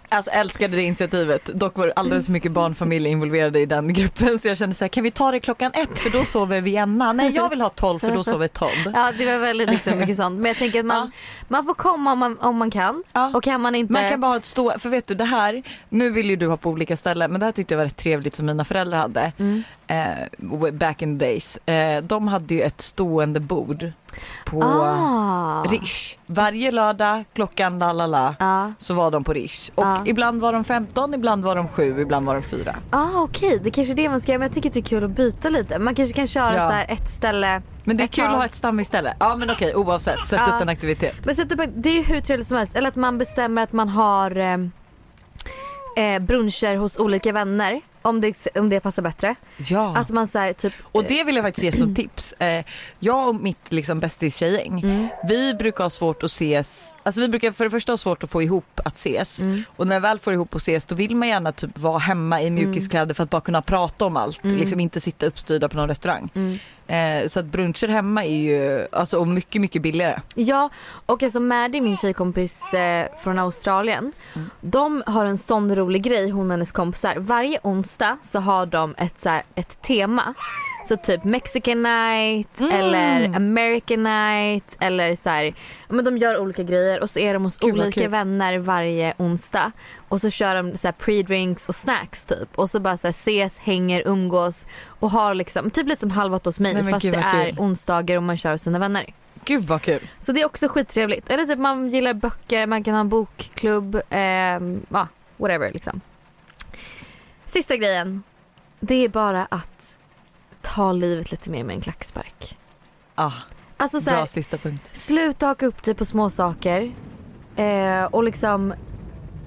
Alltså 0.09 0.31
älskade 0.31 0.77
det 0.77 0.83
initiativet. 0.83 1.45
Dock 1.45 1.77
var 1.77 1.93
alldeles 1.97 2.27
för 2.27 2.33
mycket 2.33 2.53
barnfamiljer 2.53 3.13
involverade 3.13 3.61
i 3.61 3.67
den 3.67 3.93
gruppen 3.93 4.39
så 4.39 4.49
jag 4.49 4.59
kände 4.59 4.75
så 4.75 4.85
här, 4.85 4.89
kan 4.89 5.05
vi 5.05 5.11
ta 5.11 5.31
det 5.31 5.41
klockan 5.41 5.73
ett 5.75 5.99
för 5.99 6.11
då 6.11 6.25
sover 6.25 6.61
Vienna? 6.61 7.13
Nej 7.13 7.33
jag 7.35 7.49
vill 7.49 7.61
ha 7.61 7.69
tolv 7.69 7.99
för 7.99 8.11
då 8.11 8.25
sover 8.25 8.49
Todd. 8.49 8.93
Ja 8.95 9.13
det 9.19 9.27
var 9.27 9.39
väldigt 9.39 9.71
liksom 9.71 9.99
mycket 9.99 10.17
sånt. 10.17 10.41
Men 10.41 10.47
jag 10.47 10.57
tänker 10.57 10.81
att 10.81 10.87
man, 10.87 11.13
man 11.49 11.65
får 11.65 11.75
komma 11.75 12.13
om 12.13 12.19
man, 12.19 12.39
om 12.39 12.57
man 12.57 12.71
kan. 12.71 13.05
Ja. 13.13 13.31
Och 13.35 13.43
kan 13.43 13.61
man 13.61 13.75
inte... 13.75 13.93
Man 13.93 14.11
kan 14.11 14.21
bara 14.21 14.31
ha 14.31 14.37
ett 14.37 14.45
stå, 14.45 14.79
för 14.79 14.89
vet 14.89 15.07
du 15.07 15.15
det 15.15 15.25
här, 15.25 15.63
nu 15.89 16.11
vill 16.11 16.31
ju 16.31 16.37
du 16.37 16.47
ha 16.47 16.57
på 16.57 16.71
olika 16.71 16.97
ställen 16.97 17.31
men 17.31 17.41
det 17.41 17.47
här 17.47 17.53
tyckte 17.53 17.75
jag 17.75 17.79
var 17.79 17.85
rätt 17.85 17.97
trevligt 17.97 18.35
som 18.35 18.47
mina 18.47 18.65
föräldrar 18.65 18.99
hade. 18.99 19.33
Mm. 19.39 19.63
Eh, 19.91 20.71
back 20.73 21.03
in 21.03 21.19
the 21.19 21.25
days. 21.25 21.57
Eh, 21.67 22.03
de 22.03 22.29
hade 22.29 22.55
ju 22.55 22.63
ett 22.63 22.81
stående 22.81 23.41
bord 23.41 23.93
på 24.45 24.63
Ah. 24.63 25.63
Rish. 25.69 26.17
Varje 26.27 26.71
lördag 26.71 27.25
klockan 27.35 27.79
la 27.79 27.93
la 27.93 28.07
la 28.07 28.35
Ja. 28.39 28.73
så 28.79 28.95
var 28.95 29.11
de 29.11 29.25
på 29.25 29.33
Rish. 29.33 29.71
Och 29.75 29.85
Ja. 29.85 30.03
ibland 30.07 30.41
var 30.41 30.53
de 30.53 30.65
15, 30.65 31.15
ibland 31.15 31.45
var 31.45 31.57
de 31.57 31.69
7, 31.69 32.01
ibland 32.01 32.27
var 32.27 32.35
de 32.35 32.43
4. 32.43 32.77
Ah, 32.91 33.07
okej, 33.15 33.61
det 33.63 33.71
kanske 33.71 33.93
är 33.93 33.97
det 33.97 34.09
man 34.09 34.21
ska 34.21 34.33
göra 34.33 34.39
men 34.39 34.47
jag 34.49 34.55
tycker 34.55 34.71
det 34.71 34.79
är 34.81 34.83
kul 34.83 35.05
att 35.05 35.11
byta 35.11 35.49
lite. 35.49 35.79
Man 35.79 35.95
kanske 35.95 36.17
kan 36.17 36.27
köra 36.27 36.57
Ja. 36.57 36.67
så 36.69 36.73
här 36.73 36.87
ett 36.89 37.09
ställe. 37.09 37.63
Men 37.85 37.97
det 37.97 38.03
är 38.03 38.07
kul 38.09 38.25
att 38.25 38.37
ha 38.37 38.45
ett 38.45 38.55
stammisställe. 38.55 39.15
Ja 39.21 39.37
men 39.37 39.51
okej 39.51 39.75
oavsett, 39.75 40.19
sätt 40.19 40.41
Ja. 40.47 40.55
upp 40.57 40.63
en 40.63 40.69
aktivitet. 40.69 41.15
Men 41.25 41.35
sätt 41.35 41.53
upp, 41.53 41.61
det 41.75 41.89
är 41.91 41.95
ju 41.95 42.03
hur 42.03 42.21
trevligt 42.21 42.49
som 42.49 42.57
helst. 42.57 42.77
Eller 42.77 42.89
att 42.89 42.97
man 42.97 43.19
bestämmer 43.19 43.63
att 43.63 43.73
man 43.73 43.89
har 43.89 44.37
eh, 44.37 44.57
eh, 45.97 46.19
bruncher 46.23 46.77
hos 46.77 46.99
olika 46.99 47.33
vänner. 47.33 47.81
Om 48.09 48.21
det, 48.21 48.47
om 48.57 48.69
det 48.69 48.81
passar 48.81 49.03
bättre. 49.03 49.35
Ja. 49.57 49.97
Att 49.97 50.11
man 50.11 50.27
säger 50.27 50.53
typ 50.53 50.73
Och 50.83 51.05
det 51.05 51.25
vill 51.25 51.37
jag 51.37 51.45
faktiskt 51.45 51.65
ge 51.65 51.73
som 51.73 51.95
tips. 51.95 52.33
Eh, 52.33 52.65
jag 52.99 53.29
och 53.29 53.35
mitt 53.35 53.73
liksom 53.73 54.01
bästis-tjejgäng, 54.01 54.81
Mm. 54.83 55.09
vi 55.29 55.55
brukar 55.55 55.85
ha 55.85 55.91
svårt 55.91 56.23
att 56.23 56.31
ses, 56.31 56.89
alltså 57.03 57.21
vi 57.21 57.29
brukar 57.29 57.53
för 57.53 57.65
det 57.65 57.71
första 57.71 57.93
ha 57.93 57.97
svårt 57.97 58.25
att 58.25 58.31
få 58.31 58.43
ihop 58.43 58.81
att 58.85 58.97
ses 58.97 59.41
Mm. 59.41 59.63
och 59.77 59.87
när 59.87 60.01
vi 60.01 60.03
väl 60.03 60.19
får 60.19 60.33
ihop 60.33 60.55
att 60.55 60.61
ses 60.61 60.85
då 60.85 60.95
vill 60.95 61.17
man 61.17 61.29
gärna 61.29 61.53
typ 61.53 61.79
vara 61.79 61.99
hemma 61.99 62.43
i 62.43 62.51
mjukiskläder 62.51 63.15
för 63.15 63.25
att 63.25 63.31
bara 63.31 63.41
kunna 63.41 63.63
prata 63.63 64.05
om 64.05 64.17
allt, 64.17 64.45
Mm. 64.45 64.57
liksom 64.57 64.81
inte 64.81 65.01
sitta 65.01 65.27
uppstyrda 65.27 65.69
på 65.69 65.77
någon 65.77 65.89
restaurang. 65.89 66.61
Eh, 66.89 67.29
så 67.29 67.41
att 67.41 67.47
bruncher 67.47 67.89
hemma 67.89 68.25
är 68.25 68.39
ju, 68.39 68.87
alltså 68.93 69.19
och 69.19 69.29
mycket 69.29 69.61
mycket 69.61 69.83
billigare. 69.83 70.21
Ja, 70.35 70.71
och 71.07 71.23
alltså 71.23 71.41
Maddie, 71.41 71.81
min 71.81 71.97
tjejkompis 71.97 72.75
eh, 72.75 73.09
från 73.17 73.39
Australien. 73.39 74.13
Mm. 74.35 74.51
De 74.61 75.03
har 75.07 75.25
en 75.25 75.39
sån 75.39 75.77
rolig 75.77 76.03
grej, 76.03 76.31
hon 76.31 76.47
och 76.47 76.51
hennes 76.51 76.73
kompisar. 76.73 77.17
Varje 77.17 77.59
onsdag 77.63 78.19
så 78.23 78.41
har 78.41 78.67
de 78.67 78.95
ett, 78.99 79.21
så 79.21 79.29
här, 79.29 79.43
ett 79.55 79.83
tema. 79.83 80.35
Så 80.89 80.97
typ 80.97 81.25
Mexican 81.25 81.83
night 81.83 82.61
Mm. 82.61 82.73
eller 82.73 83.37
American 83.37 84.03
night 84.03 84.77
eller 84.81 85.17
så 85.17 85.31
här, 85.31 85.55
men 85.89 86.05
de 86.05 86.19
gör 86.19 86.39
olika 86.39 86.63
grejer 86.63 87.01
och 87.01 87.11
så 87.11 87.19
är 87.19 87.35
de 87.35 87.45
hos 87.45 87.63
vad 87.63 87.71
olika 87.73 88.01
kul. 88.01 88.09
vänner 88.11 88.59
varje 88.59 89.15
onsdag. 89.19 89.73
Och 90.09 90.21
så 90.21 90.31
kör 90.31 90.55
de 90.55 90.77
så 90.77 90.89
här 90.89 90.93
pre-drinks 90.93 91.69
och 91.69 91.75
snacks 91.75 92.27
typ. 92.27 92.59
Och 92.59 92.71
så 92.71 92.81
bara 92.81 92.97
så 92.97 93.07
här 93.07 93.11
ses, 93.11 93.59
hänger, 93.59 94.03
umgås 94.07 94.67
och 94.87 95.11
har 95.11 95.35
liksom, 95.35 95.71
typ 95.71 95.89
lite 95.89 96.01
som 96.01 96.11
Halv 96.11 96.35
åtta 96.35 96.49
hos 96.49 96.61
mig 96.61 96.75
Nej, 96.75 96.85
fast 96.93 97.03
gud, 97.03 97.13
det 97.13 97.19
är 97.19 97.45
kul. 97.47 97.59
onsdagar 97.59 98.17
och 98.17 98.23
man 98.23 98.37
kör 98.37 98.53
hos 98.53 98.63
sina 98.63 98.79
vänner. 98.79 99.07
Gud 99.45 99.63
vad 99.65 99.83
kul. 99.83 100.09
Så 100.19 100.33
det 100.33 100.41
är 100.43 100.47
också 100.47 100.69
skittrevligt. 100.69 101.31
Eller 101.31 101.45
typ 101.45 101.59
man 101.59 101.89
gillar 101.89 102.13
böcker, 102.15 102.67
man 102.67 102.85
kan 102.85 102.95
ha 102.95 103.01
en 103.01 103.09
bokklubb, 103.09 104.01
ja, 104.89 105.09
whatever 105.37 105.73
liksom. 105.73 106.01
Sista 107.45 107.77
grejen. 107.77 108.23
Det 108.81 109.05
är 109.05 109.09
bara 109.09 109.47
att 109.51 109.98
ta 110.63 110.93
livet 110.93 111.31
lite 111.31 111.51
mer 111.51 111.65
med 111.65 111.75
en 111.77 111.81
klackspark. 111.83 112.57
Ah, 113.15 113.33
Alltså 113.77 114.01
så 114.01 114.11
bra 114.11 114.19
här, 114.19 114.27
sista 114.27 114.59
punkt. 114.59 114.91
sluta 114.93 115.47
haka 115.47 115.67
upp 115.67 115.83
dig 115.83 115.95
på 115.95 116.05
små 116.05 116.31
saker 116.31 116.93
eh, 117.57 118.05
och 118.05 118.23
liksom 118.25 118.75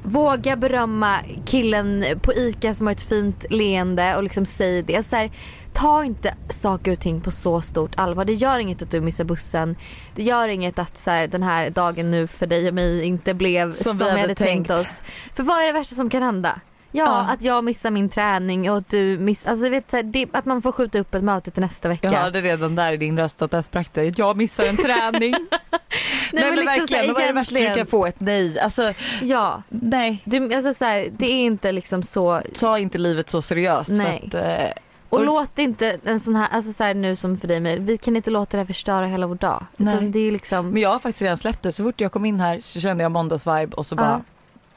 våga 0.03 0.55
berömma 0.55 1.19
killen 1.45 2.05
på 2.21 2.33
ICA 2.33 2.73
som 2.73 2.87
har 2.87 2.91
ett 2.91 3.01
fint 3.01 3.45
leende 3.49 4.15
och 4.15 4.23
liksom 4.23 4.45
säg 4.45 4.83
det. 4.83 5.03
Så 5.03 5.15
här, 5.15 5.31
ta 5.73 6.03
inte 6.03 6.35
saker 6.49 6.91
och 6.91 6.99
ting 6.99 7.21
på 7.21 7.31
så 7.31 7.61
stort 7.61 7.91
allvar. 7.97 8.25
Det 8.25 8.33
gör 8.33 8.59
inget 8.59 8.81
att 8.81 8.91
du 8.91 9.01
missar 9.01 9.23
bussen. 9.23 9.75
Det 10.15 10.23
gör 10.23 10.47
inget 10.47 10.79
att 10.79 10.97
så 10.97 11.11
här, 11.11 11.27
den 11.27 11.43
här 11.43 11.69
dagen 11.69 12.11
nu 12.11 12.27
för 12.27 12.47
dig 12.47 12.67
och 12.67 12.73
mig 12.73 13.03
inte 13.03 13.33
blev 13.33 13.71
Som 13.71 13.97
som, 13.97 14.13
vi 14.15 14.21
hade 14.21 14.35
tänkt 14.35 14.67
tänkt. 14.67 14.71
oss. 14.71 15.03
För 15.33 15.43
vad 15.43 15.61
är 15.61 15.67
det 15.67 15.73
värsta 15.73 15.95
som 15.95 16.09
kan 16.09 16.23
hända? 16.23 16.59
Ja, 16.93 17.03
Ja. 17.05 17.33
att 17.33 17.41
jag 17.43 17.63
missar 17.63 17.91
min 17.91 18.09
träning 18.09 18.71
och 18.71 18.77
att 18.77 18.89
du 18.89 19.17
missar, 19.17 19.49
alltså 19.49 19.69
vet, 19.69 19.93
det, 20.03 20.27
att 20.33 20.45
man 20.45 20.61
får 20.61 20.71
skjuta 20.71 20.99
upp 20.99 21.15
ett 21.15 21.23
möte 21.23 21.51
till 21.51 21.61
nästa 21.61 21.89
vecka. 21.89 22.07
Jag 22.11 22.19
hörde 22.19 22.41
redan 22.41 22.75
där 22.75 22.93
i 22.93 22.97
din 22.97 23.19
röst 23.19 23.41
att 23.41 23.51
där 23.51 23.61
sprack 23.61 23.89
det. 23.93 24.17
Jag 24.17 24.37
missar 24.37 24.63
en 24.63 24.77
träning. 24.77 25.31
nej, 26.33 26.43
men 26.43 26.55
men, 26.55 26.55
liksom 26.55 26.65
verkligen, 26.79 27.05
här, 27.05 27.13
vad 27.13 27.23
är 27.23 27.27
det 27.27 27.33
värsta 27.33 27.59
du 27.59 27.75
kan 27.75 27.85
få? 27.85 28.05
Ett 28.05 28.19
nej. 28.19 28.59
Alltså 28.59 28.93
Ja, 29.21 29.63
nej. 29.69 30.21
du, 30.25 30.53
alltså 30.53 30.73
så 30.73 30.85
här, 30.85 31.09
det 31.17 31.25
är 31.31 31.45
inte 31.45 31.71
liksom 31.71 32.03
så 32.03 32.41
Ta 32.59 32.77
inte 32.79 32.97
livet 32.97 33.29
så 33.29 33.41
seriöst. 33.41 33.89
Nej. 33.91 34.23
Att, 34.27 34.33
eh, 34.33 34.81
och 35.09 35.19
Och- 35.19 35.25
låt 35.25 35.59
inte 35.59 35.97
en 36.05 36.19
sån 36.19 36.35
här, 36.35 36.47
alltså 36.51 36.73
så 36.73 36.83
här 36.83 36.93
nu 36.93 37.15
som 37.15 37.37
för 37.37 37.47
dig 37.47 37.59
med, 37.59 37.79
vi 37.81 37.97
kan 37.97 38.15
inte 38.15 38.29
låta 38.29 38.51
det 38.51 38.57
här 38.57 38.65
förstöra 38.67 39.05
hela 39.05 39.27
vår 39.27 39.35
dag. 39.35 39.65
Nej. 39.77 40.01
Det 40.01 40.19
är 40.19 40.31
liksom 40.31 40.69
men 40.69 40.81
jag 40.81 40.89
har 40.89 40.99
faktiskt 40.99 41.21
redan 41.21 41.37
släppt 41.37 41.63
det. 41.63 41.71
Så 41.71 41.83
fort 41.83 42.01
jag 42.01 42.11
kom 42.11 42.25
in 42.25 42.39
här 42.39 42.59
så 42.59 42.79
kände 42.79 43.03
jag 43.03 43.11
måndagsvibe 43.11 43.75
och 43.75 43.85
så 43.85 43.95
bara 43.95 44.21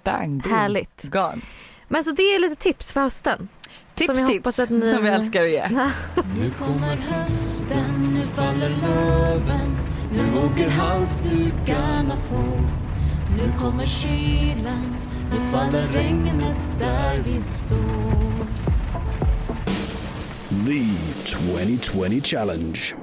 bang, 0.02 0.42
boom, 0.42 0.52
härligt. 0.54 1.02
gone. 1.12 1.40
Men 1.88 2.04
så 2.04 2.10
det 2.12 2.22
är 2.22 2.38
lite 2.38 2.56
tips 2.56 2.92
för 2.92 3.00
hösten. 3.00 3.48
Tips, 3.94 4.18
Som 4.18 4.26
tips 4.28 4.58
ni- 4.70 4.90
som 4.90 5.02
vi 5.02 5.08
älskar 5.08 5.42
att 5.42 5.50
ge. 5.50 5.68
Nu 6.36 6.50
kommer 6.58 6.96
hösten, 6.96 8.10
nu 8.14 8.22
faller 8.26 8.68
löven 8.82 9.76
Nu 10.12 10.38
åker 10.40 10.70
halsdukarna 10.70 12.16
på 12.28 12.42
Nu 13.36 13.52
kommer 13.60 13.86
kylan, 13.86 14.96
nu 15.32 15.40
faller 15.52 15.86
regnet 15.92 16.56
där 16.78 17.22
vi 17.26 17.42
står 17.42 18.24
The 20.66 20.84
2020 21.24 22.20
Challenge. 22.24 22.94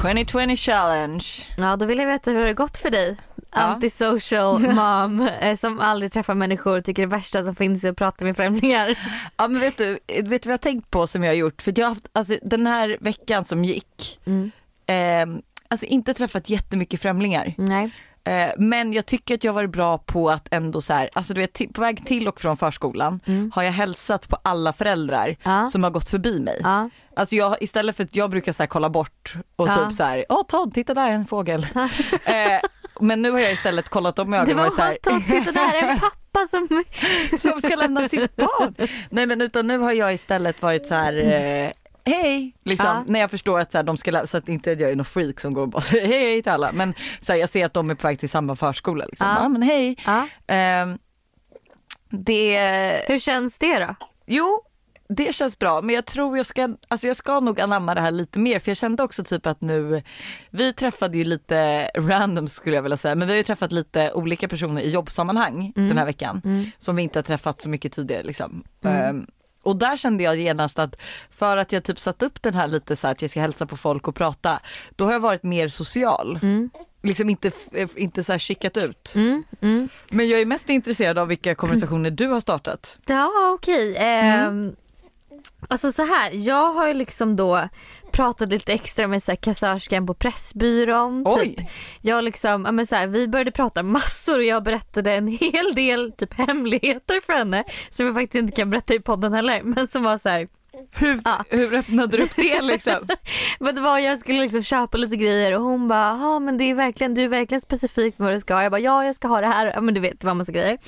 2020 0.00 0.56
challenge. 0.56 1.24
Ja, 1.58 1.76
då 1.76 1.86
vill 1.86 1.98
jag 1.98 2.06
veta 2.06 2.30
hur 2.30 2.40
det 2.40 2.46
har 2.46 2.54
gått 2.54 2.76
för 2.76 2.90
dig. 2.90 3.16
Antisocial 3.50 4.60
mom 4.74 5.28
eh, 5.40 5.56
som 5.56 5.80
aldrig 5.80 6.12
träffar 6.12 6.34
människor 6.34 6.78
och 6.78 6.84
tycker 6.84 7.02
det 7.02 7.06
värsta 7.16 7.42
som 7.42 7.54
finns 7.54 7.84
är 7.84 7.90
att 7.90 7.96
prata 7.96 8.24
med 8.24 8.36
främlingar. 8.36 8.98
Ja 9.36 9.48
men 9.48 9.60
vet 9.60 9.76
du, 9.78 9.98
vet 10.08 10.22
du 10.24 10.30
vad 10.32 10.46
jag 10.46 10.50
har 10.52 10.58
tänkt 10.58 10.90
på 10.90 11.06
som 11.06 11.22
jag 11.24 11.30
har 11.30 11.36
gjort? 11.36 11.62
För 11.62 11.72
jag 11.76 11.86
har 11.86 11.88
haft, 11.90 12.08
alltså 12.12 12.36
den 12.42 12.66
här 12.66 12.96
veckan 13.00 13.44
som 13.44 13.64
gick, 13.64 14.18
Mm. 14.26 14.50
eh, 14.86 15.42
alltså 15.68 15.86
inte 15.86 16.14
träffat 16.14 16.50
jättemycket 16.50 17.02
främlingar. 17.02 17.54
Nej. 17.58 17.90
Eh, 18.26 18.48
men 18.58 18.92
jag 18.92 19.06
tycker 19.06 19.34
att 19.34 19.44
jag 19.44 19.52
varit 19.52 19.70
bra 19.70 19.98
på 19.98 20.30
att 20.30 20.48
ändå 20.50 20.80
så 20.80 20.92
här, 20.94 21.10
alltså 21.12 21.34
du 21.34 21.40
vet 21.40 21.72
på 21.74 21.80
väg 21.80 22.06
till 22.06 22.28
och 22.28 22.40
från 22.40 22.56
förskolan 22.56 23.20
Mm. 23.26 23.52
har 23.54 23.62
jag 23.62 23.72
hälsat 23.72 24.28
på 24.28 24.38
alla 24.42 24.72
föräldrar 24.72 25.36
Ja. 25.42 25.66
som 25.66 25.84
har 25.84 25.90
gått 25.90 26.08
förbi 26.08 26.40
mig. 26.40 26.60
Ja. 26.62 26.90
Alltså 27.16 27.34
jag, 27.36 27.56
istället 27.62 27.96
för 27.96 28.04
att 28.04 28.16
jag 28.16 28.30
brukar 28.30 28.52
så 28.52 28.62
här 28.62 28.66
kolla 28.68 28.88
bort 28.90 29.34
och 29.56 29.68
Ja. 29.68 29.74
typ 29.88 29.92
så 29.96 30.04
här, 30.04 30.24
åh 30.28 30.42
Todd 30.48 30.74
titta 30.74 30.94
där 30.94 31.08
är 31.08 31.12
en 31.12 31.26
fågel. 31.26 31.66
eh, 32.24 32.60
men 33.00 33.22
nu 33.22 33.30
har 33.30 33.38
jag 33.38 33.52
istället 33.52 33.88
kollat 33.88 34.16
Det 34.16 34.22
ögonen 34.22 34.50
och 34.50 34.56
varit 34.56 34.74
så 34.74 34.82
här, 34.82 34.98
Todd, 35.02 35.22
titta 35.28 35.52
där 35.52 35.74
är 35.74 35.82
en 35.90 35.98
pappa 36.00 36.46
som... 36.50 36.68
som 37.40 37.60
ska 37.60 37.76
lämna 37.76 38.08
sitt 38.08 38.36
barn. 38.36 38.74
Nej 39.10 39.26
men 39.26 39.40
utan 39.40 39.66
nu 39.66 39.78
har 39.78 39.92
jag 39.92 40.14
istället 40.14 40.62
varit 40.62 40.86
så 40.86 40.94
här 40.94 41.12
eh, 41.34 41.70
hej, 42.06 42.54
liksom, 42.64 42.86
Ja. 42.86 43.04
när 43.06 43.20
jag 43.20 43.30
förstår 43.30 43.60
att 43.60 43.72
så, 43.72 43.78
här, 43.78 43.82
de 43.82 43.96
ska, 43.96 44.26
så 44.26 44.36
att 44.36 44.48
inte 44.48 44.70
jag 44.70 44.90
är 44.90 44.96
någon 44.96 45.04
freak 45.04 45.40
som 45.40 45.54
går 45.54 45.62
och 45.62 45.68
bara 45.68 45.82
säger 45.82 46.06
hej, 46.06 46.18
hej 46.32 46.42
till 46.42 46.52
alla. 46.52 46.70
Men 46.72 46.94
så 47.20 47.32
här, 47.32 47.40
jag 47.40 47.48
ser 47.48 47.64
att 47.66 47.74
de 47.74 47.90
är 47.90 47.94
på 47.94 48.06
väg 48.06 48.20
till 48.20 48.28
samma 48.30 48.56
förskola. 48.56 49.04
Liksom. 49.04 49.28
Ja. 49.28 49.42
Ja. 49.42 49.48
men 49.48 49.62
hej. 49.62 49.96
Ja. 50.06 50.28
Ehm, 50.46 50.98
det, 52.10 53.04
Hur 53.08 53.18
känns 53.18 53.58
det 53.58 53.78
då? 53.78 53.94
jo 54.26 54.62
det 55.08 55.34
känns 55.34 55.58
bra 55.58 55.82
men 55.82 55.94
jag 55.94 56.04
tror 56.06 56.36
jag 56.36 56.46
ska, 56.46 56.68
alltså 56.88 57.06
jag 57.06 57.16
ska 57.16 57.40
nog 57.40 57.60
anamma 57.60 57.94
det 57.94 58.00
här 58.00 58.10
lite 58.10 58.38
mer 58.38 58.60
för 58.60 58.70
jag 58.70 58.76
kände 58.76 59.02
också 59.02 59.24
typ 59.24 59.46
att 59.46 59.60
nu, 59.60 60.02
vi 60.50 60.72
träffade 60.72 61.18
ju 61.18 61.24
lite 61.24 61.90
random 61.96 62.48
skulle 62.48 62.76
jag 62.76 62.82
vilja 62.82 62.96
säga 62.96 63.14
men 63.14 63.28
vi 63.28 63.32
har 63.34 63.36
ju 63.36 63.42
träffat 63.42 63.72
lite 63.72 64.12
olika 64.12 64.48
personer 64.48 64.82
i 64.82 64.90
jobbsammanhang 64.90 65.72
den 65.74 65.98
här 65.98 66.04
veckan 66.04 66.42
Mm. 66.44 66.70
som 66.78 66.96
vi 66.96 67.02
inte 67.02 67.18
har 67.18 67.22
träffat 67.22 67.60
så 67.60 67.68
mycket 67.68 67.92
tidigare 67.92 68.22
liksom. 68.22 68.64
Ehm, 68.84 69.26
och 69.66 69.76
där 69.76 69.96
kände 69.96 70.24
jag 70.24 70.36
genast 70.36 70.78
att 70.78 70.96
för 71.30 71.56
att 71.56 71.72
jag 71.72 71.84
typ 71.84 72.00
satt 72.00 72.22
upp 72.22 72.42
den 72.42 72.54
här 72.54 72.66
lite 72.68 72.96
så 72.96 73.06
här 73.06 73.12
att 73.12 73.22
jag 73.22 73.30
ska 73.30 73.40
hälsa 73.40 73.66
på 73.66 73.76
folk 73.76 74.08
och 74.08 74.14
prata, 74.14 74.60
då 74.96 75.04
har 75.04 75.12
jag 75.12 75.20
varit 75.20 75.42
mer 75.42 75.68
social. 75.68 76.38
Liksom 77.02 77.30
inte, 77.30 77.50
f- 77.72 77.90
inte 77.96 78.24
så 78.24 78.32
här 78.32 78.38
chickat 78.38 78.76
ut. 78.76 79.12
Mm. 79.14 79.42
Mm. 79.60 79.88
Men 80.10 80.28
jag 80.28 80.40
är 80.40 80.46
mest 80.46 80.68
intresserad 80.68 81.18
av 81.18 81.28
vilka 81.28 81.54
konversationer 81.54 82.10
du 82.10 82.26
har 82.26 82.40
startat. 82.40 82.98
Ja 83.06 83.30
okej. 83.54 83.96
Ehm, 83.96 84.76
Alltså 85.68 85.92
så 85.92 86.02
här, 86.02 86.30
jag 86.34 86.72
har 86.72 86.88
ju 86.88 86.94
liksom 86.94 87.36
då 87.36 87.68
pratat 88.12 88.48
lite 88.48 88.72
extra 88.72 89.06
med 89.06 89.22
så 89.22 89.30
här 89.30 89.36
kassörskan 89.36 90.06
på 90.06 90.14
Pressbyrån. 90.14 91.22
Oj. 91.26 91.56
Typ. 91.56 91.68
Jag 92.00 92.24
liksom, 92.24 92.64
ja, 92.64 92.72
men 92.72 92.86
så 92.86 92.96
här, 92.96 93.06
vi 93.06 93.28
började 93.28 93.50
prata 93.50 93.82
massor 93.82 94.38
och 94.38 94.44
jag 94.44 94.62
berättade 94.62 95.12
en 95.12 95.28
hel 95.40 95.74
del 95.74 96.12
typ 96.12 96.34
hemligheter 96.34 97.20
för 97.26 97.32
henne 97.32 97.64
som 97.90 98.06
jag 98.06 98.14
faktiskt 98.14 98.34
inte 98.34 98.52
kan 98.52 98.70
berätta 98.70 98.94
i 98.94 99.00
podden 99.00 99.32
heller 99.32 99.62
men 99.62 99.88
som 99.88 100.02
var 100.02 100.18
så 100.18 100.28
här, 100.28 100.48
Hur, 100.90 101.20
Ja. 101.24 101.44
hur 101.50 101.74
öppnade 101.74 102.16
du 102.16 102.22
upp 102.22 102.36
det 102.36 102.62
liksom? 102.62 103.08
men 103.60 103.74
det 103.74 103.80
var 103.80 103.98
jag 103.98 104.18
skulle 104.18 104.40
liksom 104.40 104.62
köpa 104.62 104.98
lite 104.98 105.16
grejer 105.16 105.54
och 105.54 105.60
hon 105.62 105.88
bara, 105.88 106.18
ja 106.22 106.38
men 106.38 106.58
det 106.58 106.64
är 106.64 106.74
verkligen, 106.74 107.14
du 107.14 107.22
är 107.22 107.28
verkligen 107.28 107.60
specifik 107.60 108.18
med 108.18 108.26
vad 108.26 108.34
du 108.36 108.40
ska 108.40 108.54
ha. 108.54 108.62
Jag 108.62 108.72
bara, 108.72 108.80
ja 108.80 109.04
jag 109.04 109.14
ska 109.14 109.28
ha 109.28 109.40
det 109.40 109.46
här, 109.46 109.72
ja 109.74 109.80
men 109.80 109.94
du 109.94 110.00
vet 110.00 110.20
det 110.20 110.26
var 110.26 110.30
en 110.30 110.36
massa 110.36 110.52
grejer. 110.52 110.78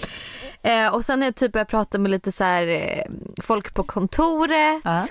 Eh, 0.63 0.95
och 0.95 1.05
sen 1.05 1.21
har 1.21 1.27
jag 1.27 1.35
typ 1.35 1.53
börjat 1.53 1.69
prata 1.69 1.99
med 1.99 2.11
lite 2.11 2.33
så 2.33 2.45
här 2.45 2.67
eh, 2.67 3.05
folk 3.43 3.75
på 3.75 3.83
kontoret. 3.83 4.83
Ja. 4.85 5.07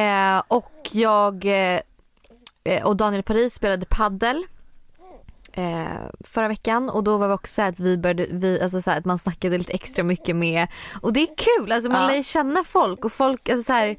Eh, 0.00 0.42
och 0.48 0.72
jag 0.92 1.44
eh, 1.44 1.80
eh, 2.64 2.84
och 2.84 2.96
Daniel 2.96 3.22
Paris 3.22 3.54
spelade 3.54 3.86
paddel 3.86 4.46
eh, 5.56 5.86
förra 6.24 6.48
veckan 6.48 6.90
och 6.90 7.04
då 7.04 7.16
var 7.16 7.28
det 7.28 7.34
också 7.34 7.54
så 7.54 7.62
att 7.62 7.80
vi 7.80 7.98
började, 7.98 8.26
vi, 8.30 8.60
alltså 8.60 8.82
så 8.82 8.90
att 8.90 9.04
man 9.04 9.18
snackade 9.18 9.58
lite 9.58 9.72
extra 9.72 10.04
mycket 10.04 10.36
med 10.36 10.66
och 11.02 11.12
det 11.12 11.20
är 11.22 11.28
kul, 11.36 11.72
alltså 11.72 11.90
man 11.90 12.02
Ja. 12.02 12.08
lär 12.08 12.22
känna 12.22 12.64
folk 12.64 13.04
och 13.04 13.12
folk, 13.12 13.48
alltså 13.48 13.66
så 13.66 13.72
här, 13.72 13.96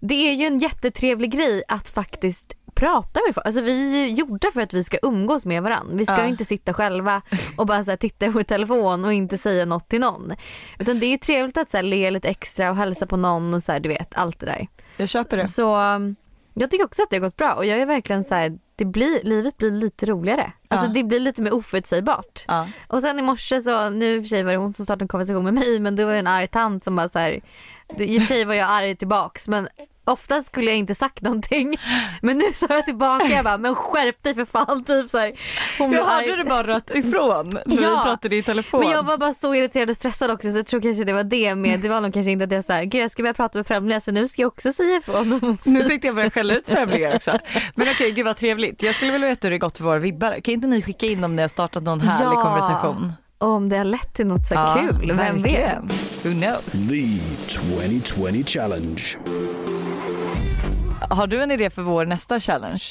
det 0.00 0.14
är 0.30 0.32
ju 0.34 0.46
en 0.46 0.58
jättetrevlig 0.58 1.30
grej 1.32 1.62
att 1.68 1.88
faktiskt 1.88 2.54
prata 2.74 3.20
med 3.26 3.34
folk. 3.34 3.46
Alltså 3.46 3.60
vi 3.62 3.94
är 4.02 4.06
ju 4.06 4.12
gjorda 4.14 4.48
för 4.54 4.60
att 4.60 4.72
vi 4.74 4.84
ska 4.84 4.98
umgås 5.02 5.46
med 5.46 5.62
varandra. 5.62 5.96
Vi 5.96 6.06
ska 6.06 6.16
Ja. 6.16 6.22
ju 6.22 6.28
inte 6.28 6.44
sitta 6.44 6.74
själva 6.74 7.22
och 7.56 7.66
bara 7.66 7.84
så 7.84 7.96
titta 7.96 8.26
i 8.26 8.28
vår 8.28 8.42
telefon 8.42 9.04
och 9.04 9.12
inte 9.12 9.38
säga 9.38 9.64
något 9.64 9.88
till 9.88 10.00
någon. 10.00 10.32
Utan 10.78 11.00
det 11.00 11.06
är 11.06 11.10
ju 11.10 11.16
trevligt 11.18 11.56
att 11.56 11.70
så 11.70 11.76
här, 11.76 11.82
le 11.84 12.10
lite 12.10 12.28
extra 12.28 12.70
och 12.70 12.76
hälsa 12.76 13.06
på 13.06 13.16
någon 13.16 13.54
och 13.54 13.62
så 13.62 13.72
här, 13.72 13.80
du 13.80 13.88
vet 13.88 14.14
allt 14.14 14.38
det 14.40 14.46
där. 14.46 14.68
Jag 14.96 15.08
köper 15.08 15.36
det. 15.36 15.46
Så 15.46 15.76
um, 15.80 16.16
jag 16.54 16.70
tycker 16.70 16.84
också 16.84 17.02
att 17.02 17.10
det 17.10 17.16
har 17.16 17.20
gått 17.20 17.36
bra 17.36 17.54
och 17.54 17.66
jag 17.66 17.78
är 17.78 17.86
verkligen 17.86 18.24
så 18.24 18.34
här, 18.34 18.58
det 18.84 18.86
blir, 18.90 19.20
livet 19.24 19.56
blir 19.56 19.70
lite 19.70 20.06
roligare. 20.06 20.52
Alltså 20.68 20.86
Ja. 20.86 20.92
det 20.92 21.04
blir 21.04 21.20
lite 21.20 21.42
mer 21.42 21.52
oförutsägbart. 21.54 22.44
Ja. 22.48 22.68
Och 22.88 23.02
sen 23.02 23.18
i 23.18 23.22
morse 23.22 23.60
så, 23.60 23.90
nu 23.90 24.16
i 24.16 24.18
och 24.20 24.22
för 24.24 24.28
sig 24.28 24.42
var 24.42 24.52
det 24.52 24.58
hon 24.58 24.72
som 24.72 24.84
startade 24.84 25.04
en 25.04 25.08
konversation 25.08 25.44
med 25.44 25.54
mig 25.54 25.80
men 25.80 25.96
det 25.96 26.04
var 26.04 26.12
en 26.12 26.26
arg 26.26 26.46
tant 26.46 26.84
som 26.84 26.96
bara 26.96 27.08
så 27.08 27.18
här, 27.18 27.40
det- 27.98 28.06
i 28.06 28.18
och 28.18 28.22
för 28.22 28.26
sig 28.28 28.44
var 28.44 28.54
jag 28.54 28.70
arg 28.70 28.96
tillbaks 28.96 29.48
men 29.48 29.68
ofta 30.04 30.42
skulle 30.42 30.66
jag 30.70 30.76
inte 30.78 30.94
sagt 30.94 31.20
någonting. 31.22 31.76
Men 32.22 32.38
nu 32.38 32.52
sa 32.52 32.66
jag 32.68 32.84
tillbaka, 32.84 33.26
jag 33.26 33.44
bara 33.44 33.58
men 33.58 33.74
skärp 33.74 34.22
dig 34.22 34.34
för 34.34 34.44
fan 34.44 34.84
typ 34.84 35.10
så 35.10 35.18
här. 35.18 35.32
Hon 35.78 35.92
Jag 35.92 36.04
hade 36.04 36.32
arg. 36.32 36.36
det 36.36 36.44
bara 36.44 36.62
rött 36.66 36.90
ifrån 36.94 37.50
när 37.66 37.82
Ja. 37.82 37.88
vi 37.96 38.02
pratade 38.04 38.36
i 38.36 38.42
telefon. 38.42 38.80
Men 38.80 38.90
jag 38.90 39.02
var 39.02 39.18
bara 39.18 39.32
så 39.32 39.54
irriterad 39.54 39.90
och 39.90 39.96
stressad 39.96 40.30
också 40.30 40.50
så 40.50 40.56
jag 40.58 40.66
tror 40.66 40.80
kanske 40.80 41.04
det 41.04 41.12
var 41.12 41.24
det 41.24 41.54
med. 41.54 41.80
Det 41.80 41.88
var 41.88 42.00
nog 42.00 42.14
kanske 42.14 42.30
inte 42.32 42.44
att 42.44 42.52
jag 42.52 42.64
såhär, 42.64 42.84
gud 42.84 43.02
jag 43.02 43.10
ska 43.10 43.22
börja 43.22 43.34
prata 43.34 43.58
med 43.58 43.66
främlingar 43.66 44.00
så 44.00 44.12
nu 44.12 44.28
ska 44.28 44.42
jag 44.42 44.48
också 44.48 44.72
säga 44.72 44.96
ifrån. 44.96 45.56
Nu 45.66 45.82
tänkte 45.88 46.06
jag 46.08 46.16
börja 46.16 46.30
skälla 46.30 46.54
ut 46.54 46.66
främlingar 46.66 47.16
också. 47.16 47.38
Men 47.74 47.88
okej, 47.90 48.10
gud 48.12 48.24
vad 48.24 48.36
trevligt. 48.36 48.82
Jag 48.82 48.94
skulle 48.94 49.12
vilja 49.12 49.28
veta 49.28 49.46
hur 49.46 49.50
det 49.50 49.58
gått 49.58 49.76
för 49.78 49.84
våra 49.84 49.98
vibbar. 49.98 50.40
Kan 50.44 50.54
inte 50.54 50.66
ni 50.66 50.82
skicka 50.82 51.06
in 51.06 51.24
om 51.24 51.36
ni 51.36 51.42
har 51.42 51.48
startat 51.48 51.82
någon 51.82 52.00
härlig 52.00 52.36
Ja. 52.38 52.42
konversation? 52.42 53.12
Och 53.38 53.48
om 53.48 53.68
det 53.68 53.76
har 53.76 53.84
lett 53.84 54.14
till 54.14 54.26
något 54.26 54.46
så 54.46 54.54
här 54.54 54.80
kul, 54.82 55.12
vem 55.16 55.42
vet? 55.42 55.54
verkligen. 55.54 55.88
Who 56.22 56.40
knows? 56.40 56.88
The 56.88 57.18
2020 57.48 58.44
Challenge. 58.46 59.02
Har 61.14 61.26
du 61.26 61.42
en 61.42 61.50
idé 61.50 61.70
för 61.70 61.82
vår 61.82 62.06
nästa 62.06 62.40
challenge? 62.40 62.82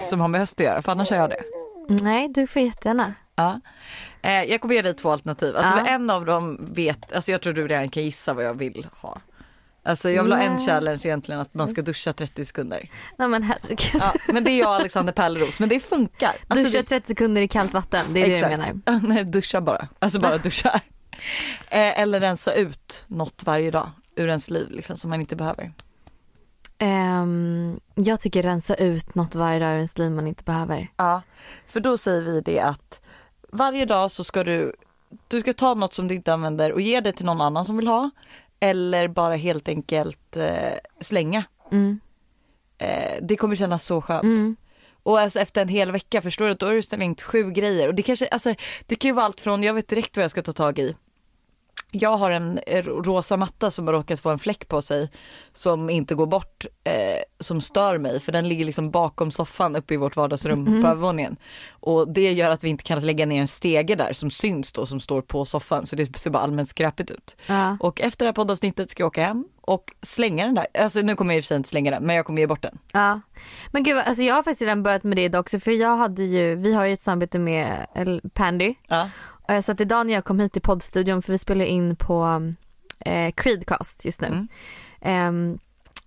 Som 0.00 0.20
har 0.20 0.28
med 0.28 0.40
höst 0.40 0.60
att 0.60 0.64
göra, 0.66 0.82
för 0.82 0.92
annars 0.92 1.10
har 1.10 1.16
jag 1.16 1.30
det. 1.30 1.42
Nej, 1.88 2.28
du 2.28 2.46
får 2.46 2.62
jättegärna. 2.62 3.14
Ja. 3.34 3.60
Eh, 4.22 4.42
jag 4.42 4.60
kommer 4.60 4.74
ge 4.74 4.82
dig 4.82 4.94
två 4.94 5.10
alternativ. 5.10 5.56
Alltså 5.56 5.76
Ja. 5.76 5.86
en 5.86 6.10
av 6.10 6.24
dem 6.24 6.58
vet, 6.72 7.12
alltså 7.12 7.30
jag 7.32 7.40
tror 7.42 7.52
du 7.52 7.68
redan 7.68 7.88
kan 7.88 8.02
gissa 8.02 8.34
vad 8.34 8.44
jag 8.44 8.54
vill 8.54 8.86
ha. 9.00 9.18
Alltså 9.84 10.10
jag 10.10 10.22
vill 10.22 10.32
ha 10.32 10.38
en 10.40 10.52
Nej. 10.54 10.66
challenge 10.66 11.00
egentligen 11.04 11.40
att 11.40 11.54
man 11.54 11.68
ska 11.68 11.82
duscha 11.82 12.12
30 12.12 12.44
sekunder. 12.44 12.90
Nej 13.16 13.28
men 13.28 13.42
herregud. 13.42 13.78
Ja, 14.02 14.12
men 14.32 14.44
det 14.44 14.50
är 14.50 14.58
jag 14.60 14.68
och 14.68 14.74
Alexander 14.74 15.12
Pärleros, 15.12 15.58
men 15.60 15.68
det 15.68 15.80
funkar. 15.80 16.32
Alltså, 16.48 16.64
Duscha 16.66 16.78
det- 16.78 16.84
30 16.88 17.06
sekunder 17.08 17.42
i 17.42 17.48
kallt 17.48 17.72
vatten, 17.74 18.06
det 18.14 18.20
är 18.20 18.24
det 18.24 18.30
du 18.30 18.36
Exakt. 18.54 18.58
menar. 18.86 19.08
Nej, 19.08 19.24
duscha 19.24 19.60
bara. 19.60 19.88
Alltså 19.98 20.20
bara 20.20 20.38
duscha. 20.38 20.80
Eh, 21.70 22.00
eller 22.00 22.20
rensa 22.20 22.52
ut 22.54 23.04
något 23.06 23.42
varje 23.44 23.70
dag 23.70 23.90
ur 24.16 24.28
ens 24.28 24.50
liv 24.50 24.70
liksom, 24.70 24.96
som 24.96 25.10
man 25.10 25.20
inte 25.20 25.36
behöver. 25.36 25.72
Ehm, 26.84 27.80
jag 27.94 28.20
tycker 28.20 28.42
rensa 28.42 28.74
ut 28.74 29.14
något 29.14 29.34
varje 29.34 29.58
dag 29.58 29.70
ur 29.70 29.74
ens 29.74 29.98
liv 29.98 30.10
man 30.10 30.26
inte 30.26 30.44
behöver. 30.44 30.88
Ja, 30.96 31.22
för 31.66 31.80
då 31.80 31.98
säger 31.98 32.22
vi 32.22 32.40
det 32.40 32.60
att 32.60 33.00
varje 33.52 33.84
dag 33.84 34.10
så 34.10 34.24
ska 34.24 34.44
du, 34.44 34.72
du 35.28 35.40
ska 35.40 35.52
ta 35.52 35.74
något 35.74 35.94
som 35.94 36.08
du 36.08 36.14
inte 36.14 36.32
använder 36.32 36.72
och 36.72 36.80
ge 36.80 37.00
det 37.00 37.12
till 37.12 37.26
någon 37.26 37.40
annan 37.40 37.64
som 37.64 37.76
vill 37.76 37.86
ha. 37.86 38.10
Eller 38.60 39.08
bara 39.08 39.36
helt 39.36 39.68
enkelt 39.68 40.36
eh, 40.36 40.72
slänga. 41.00 41.44
Mm. 41.72 42.00
Eh, 42.78 43.18
det 43.22 43.36
kommer 43.36 43.56
kännas 43.56 43.84
så 43.84 44.00
skönt. 44.00 44.24
Mm. 44.24 44.56
Och 45.02 45.20
alltså 45.20 45.40
efter 45.40 45.62
en 45.62 45.68
hel 45.68 45.92
vecka 45.92 46.22
förstår 46.22 46.48
du, 46.48 46.54
då 46.54 46.66
har 46.66 46.74
du 46.74 46.82
slängt 46.82 47.22
sju 47.22 47.50
grejer. 47.50 47.88
Och 47.88 47.94
det 47.94 48.02
kanske, 48.02 48.28
alltså 48.28 48.54
det 48.86 48.94
kan 48.94 49.08
ju 49.08 49.12
vara 49.12 49.24
allt 49.24 49.40
från, 49.40 49.62
jag 49.62 49.74
vet 49.74 49.88
direkt 49.88 50.16
vad 50.16 50.24
jag 50.24 50.30
ska 50.30 50.42
ta 50.42 50.52
tag 50.52 50.78
i. 50.78 50.96
Jag 51.94 52.16
har 52.16 52.30
en 52.30 52.60
rosa 52.86 53.36
matta 53.36 53.70
som 53.70 53.86
har 53.86 53.94
råkat 53.94 54.20
få 54.20 54.30
en 54.30 54.38
fläck 54.38 54.68
på 54.68 54.82
sig 54.82 55.10
som 55.52 55.90
inte 55.90 56.14
går 56.14 56.26
bort, 56.26 56.66
eh, 56.84 56.92
som 57.40 57.60
stör 57.60 57.98
mig 57.98 58.20
för 58.20 58.32
den 58.32 58.48
ligger 58.48 58.64
liksom 58.64 58.90
bakom 58.90 59.30
soffan 59.30 59.76
uppe 59.76 59.94
i 59.94 59.96
vårt 59.96 60.16
vardagsrum 60.16 60.82
på 60.82 60.88
övervåningen. 60.88 61.36
Och 61.70 62.12
det 62.12 62.32
gör 62.32 62.50
att 62.50 62.64
vi 62.64 62.68
inte 62.68 62.84
kan 62.84 63.00
lägga 63.00 63.26
ner 63.26 63.40
en 63.40 63.48
stege 63.48 63.94
där 63.94 64.12
som 64.12 64.30
syns 64.30 64.72
då 64.72 64.86
som 64.86 65.00
står 65.00 65.22
på 65.22 65.44
soffan 65.44 65.86
så 65.86 65.96
det 65.96 66.18
ser 66.18 66.30
bara 66.30 66.42
allmänt 66.42 66.68
skräpigt 66.68 67.10
ut. 67.10 67.36
Ja. 67.46 67.76
Och 67.80 68.00
efter 68.00 68.24
det 68.24 68.28
här 68.28 68.34
poddavsnittet 68.34 68.90
ska 68.90 69.02
jag 69.02 69.08
åka 69.08 69.24
hem 69.24 69.44
och 69.60 69.84
slänga 70.02 70.44
den 70.44 70.54
där. 70.54 70.66
Alltså 70.78 71.00
nu 71.00 71.16
kommer 71.16 71.34
jag 71.34 71.38
i 71.38 71.40
och 71.40 71.44
för 71.44 71.46
sig 71.46 71.56
inte 71.56 71.68
slänga 71.68 71.90
den 71.90 72.06
men 72.06 72.16
jag 72.16 72.26
kommer 72.26 72.40
ge 72.40 72.46
bort 72.46 72.62
den. 72.62 72.78
Ja. 72.92 73.20
Men 73.70 73.82
gud, 73.82 73.98
alltså 73.98 74.22
jag 74.22 74.34
har 74.34 74.42
faktiskt 74.42 74.62
redan 74.62 74.82
börjat 74.82 75.02
med 75.02 75.16
det 75.16 75.24
idag 75.24 75.40
också 75.40 75.58
för 75.60 75.70
jag 75.70 75.96
hade 75.96 76.24
ju, 76.24 76.54
vi 76.54 76.74
har 76.74 76.84
ju 76.84 76.92
ett 76.92 77.00
samarbete 77.00 77.38
med 77.38 77.86
Pandy. 78.34 78.74
Ja. 78.88 79.08
Eh, 79.48 79.60
Så 79.60 79.72
att 79.72 79.80
idag 79.80 80.06
när 80.06 80.12
jag 80.14 80.24
kom 80.24 80.40
hit 80.40 80.52
till 80.52 80.62
poddstudion 80.62 81.22
för 81.22 81.32
vi 81.32 81.38
spelar 81.38 81.64
in 81.64 81.96
på 81.96 82.42
eh, 83.00 83.32
Creedcast 83.32 84.04
just 84.04 84.20
nu. 84.20 84.26
Mm. 84.26 84.48
Ehm, 85.00 85.58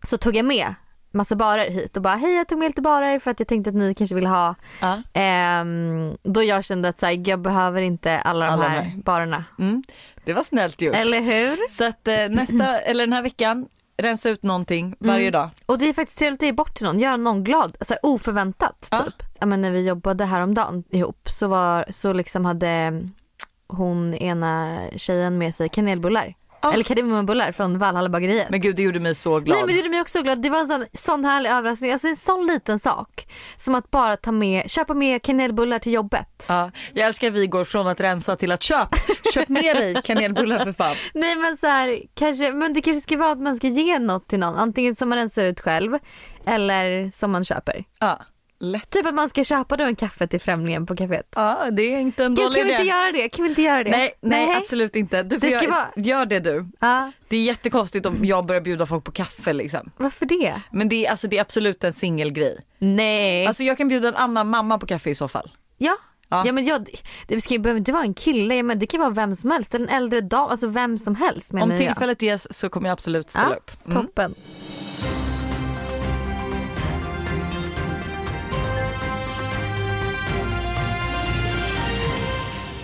så 0.04 0.18
tog 0.18 0.36
jag 0.36 0.46
med 0.46 0.74
massa 1.12 1.36
barer 1.36 1.70
hit 1.70 1.96
och 1.98 2.04
bara 2.04 2.16
hej 2.16 2.34
jag 2.36 2.48
tog 2.48 2.60
med 2.60 2.66
lite 2.66 2.82
barer 2.82 3.20
för 3.20 3.32
att 3.32 3.40
jag 3.40 3.48
tänkte 3.48 3.70
att 3.70 3.76
ni 3.76 3.94
kanske 3.96 4.16
vill 4.16 4.26
ha. 4.26 4.56
Ja. 4.82 5.02
Ehm, 5.14 6.18
då 6.24 6.44
jag 6.44 6.64
kände 6.66 6.90
att 6.90 7.00
så 7.00 7.06
här, 7.06 7.30
jag 7.30 7.40
behöver 7.40 7.82
inte 7.82 8.20
alla 8.20 8.46
de 8.46 8.52
Alla 8.54 8.68
här, 8.68 8.82
här. 8.82 8.98
barerna. 9.04 9.44
Mm. 9.60 9.84
Det 10.26 10.34
var 10.34 10.44
snällt 10.44 10.82
gjort. 10.82 10.96
Eller 10.96 11.22
hur? 11.22 11.58
Så 11.72 11.84
att 11.84 12.08
eh, 12.08 12.16
nästa, 12.30 12.80
eller 12.80 13.04
den 13.06 13.14
här 13.14 13.22
veckan, 13.22 13.68
rensa 13.98 14.30
ut 14.30 14.44
någonting 14.44 14.96
varje 15.00 15.20
Mm. 15.28 15.32
dag. 15.32 15.50
Och 15.66 15.78
det 15.78 15.90
är 15.90 15.94
faktiskt 15.94 16.20
trevligt 16.20 16.42
att 16.44 16.46
ge 16.48 16.52
bort 16.54 16.76
till 16.76 16.86
någon, 16.86 17.00
göra 17.00 17.18
någon 17.18 17.44
glad, 17.44 17.78
så 17.82 17.94
här, 17.94 18.00
oförväntat 18.06 18.88
Ja. 18.92 18.98
typ. 18.98 19.14
Ja, 19.40 19.46
men 19.46 19.62
när 19.62 19.72
vi 19.72 19.88
jobbade 19.88 20.26
häromdagen 20.26 20.84
ihop 20.90 21.30
så, 21.30 21.48
var, 21.48 21.86
så 21.90 22.14
liksom 22.14 22.46
hade 22.46 23.02
hon 23.76 24.14
ena 24.14 24.80
tjejen 24.96 25.38
med 25.38 25.56
sig 25.56 25.70
kanelbullar. 25.70 26.34
Ja. 26.66 26.74
Eller 26.74 26.84
kardemummabullar 26.84 27.52
från 27.52 27.78
Valhalla 27.78 28.10
bageriet. 28.10 28.50
Men 28.50 28.62
gud 28.62 28.76
det 28.76 28.82
gjorde 28.82 29.00
mig 29.00 29.16
så 29.16 29.40
glad. 29.40 29.58
Nej 29.58 29.66
men 29.66 29.68
det 29.68 29.78
gjorde 29.78 29.90
mig 29.90 30.02
också 30.02 30.22
glad. 30.22 30.42
Det 30.42 30.50
var 30.50 30.60
en 30.60 30.68
sån, 30.68 30.86
sån 30.94 31.26
härlig 31.26 31.50
överraskning. 31.50 31.92
Alltså 31.92 32.08
en 32.08 32.16
sån 32.16 32.48
liten 32.48 32.80
sak. 32.80 33.28
Som 33.58 33.76
att 33.76 33.92
bara 33.92 34.18
ta 34.18 34.32
med, 34.32 34.70
köpa 34.72 34.94
med 34.94 35.22
kanelbullar 35.22 35.80
till 35.80 35.94
jobbet. 35.94 36.46
Ja, 36.50 36.72
jag 36.94 37.08
älskar 37.08 37.28
att 37.28 37.34
vi 37.34 37.48
går 37.48 37.66
från 37.66 37.88
att 37.88 38.00
rensa 38.00 38.36
till 38.36 38.52
att 38.52 38.64
köp, 38.64 38.90
köp 39.34 39.50
med 39.50 39.76
dig 39.76 40.02
kanelbullar 40.04 40.60
för 40.60 40.74
fan. 40.74 40.96
Nej 41.14 41.36
men 41.36 41.58
så 41.58 41.68
här, 41.68 42.02
kanske, 42.14 42.52
men 42.52 42.74
det 42.74 42.82
kanske 42.82 43.02
ska 43.02 43.18
vara 43.18 43.32
att 43.32 43.42
man 43.42 43.56
ska 43.56 43.68
ge 43.68 44.00
något 44.00 44.28
till 44.28 44.40
någon. 44.40 44.56
Antingen 44.56 44.96
som 44.96 45.10
man 45.10 45.18
rensar 45.18 45.44
ut 45.46 45.62
själv 45.62 45.98
eller 46.46 47.10
som 47.10 47.32
man 47.32 47.44
köper. 47.46 47.84
Ja, 48.00 48.20
lätt. 48.60 48.90
Typ 48.90 49.06
att 49.06 49.14
man 49.14 49.30
ska 49.30 49.44
köpa 49.44 49.78
då 49.78 49.84
en 49.84 49.96
kaffe 49.96 50.28
till 50.28 50.42
främlingen 50.42 50.86
på 50.86 50.96
kaféet. 50.96 51.28
Ja, 51.36 51.68
det 51.72 51.82
är 51.84 52.00
inte 52.00 52.24
en 52.26 52.36
Gud, 52.36 52.46
dålig 52.46 52.56
kan 52.56 52.64
vi 52.64 52.70
idé. 52.70 52.82
inte 52.82 52.88
göra 52.96 53.12
det? 53.12 53.30
Kan 53.30 53.44
vi 53.44 53.50
inte 53.50 53.62
göra 53.62 53.84
det? 53.84 53.90
Nej, 53.92 54.14
nej, 54.22 54.56
absolut 54.56 54.96
inte. 54.96 55.24
Du 55.24 55.38
Det 55.38 55.52
ska 55.52 55.64
gör, 55.64 55.72
vara- 55.72 55.90
gör 55.96 56.26
det 56.26 56.40
du. 56.40 56.66
Ja, 56.80 57.12
Det 57.28 57.38
är 57.38 57.44
jättekonstigt 57.44 58.06
om 58.06 58.16
jag 58.26 58.46
börjar 58.46 58.62
bjuda 58.62 58.86
folk 58.86 59.04
på 59.04 59.12
kaffe 59.12 59.54
liksom. 59.54 59.92
varför 59.98 60.26
det? 60.26 60.62
Men 60.72 60.90
det 60.90 61.06
är, 61.06 61.12
alltså, 61.12 61.28
det 61.28 61.38
är 61.38 61.42
absolut 61.42 61.84
en 61.84 61.94
singelgrej. 61.94 62.58
Nej. 62.80 63.48
Alltså 63.48 63.64
jag 63.64 63.78
kan 63.78 63.88
bjuda 63.88 64.08
en 64.08 64.16
annan 64.16 64.50
mamma 64.50 64.78
på 64.80 64.86
kaffe 64.86 65.10
i 65.10 65.16
så 65.16 65.28
fall. 65.28 65.52
ja. 65.78 65.96
Ja. 66.30 66.44
Ja. 66.46 66.52
men 66.52 66.66
jag, 66.66 66.88
det 67.28 67.42
ska 67.42 67.54
ju 67.54 67.60
behöver 67.60 67.78
inte 67.80 67.92
vara 67.92 68.04
en 68.04 68.14
kille, 68.14 68.64
men 68.64 68.80
det 68.80 68.88
kan 68.88 69.00
vara 69.00 69.10
vem 69.10 69.36
som 69.36 69.52
helst. 69.52 69.76
En 69.76 69.90
äldre 69.90 70.22
dam, 70.22 70.50
alltså 70.50 70.68
vem 70.68 70.98
som 70.98 71.16
helst 71.16 71.54
menar 71.54 71.66
Om 71.66 71.72
jag. 71.72 71.80
tillfället 71.80 72.22
ges 72.22 72.58
så 72.60 72.70
kommer 72.70 72.88
jag 72.90 72.94
absolut 72.94 73.30
ställa 73.30 73.50
Ja, 73.50 73.56
upp. 73.56 73.72
Mm. 73.88 74.02
Toppen. 74.02 74.36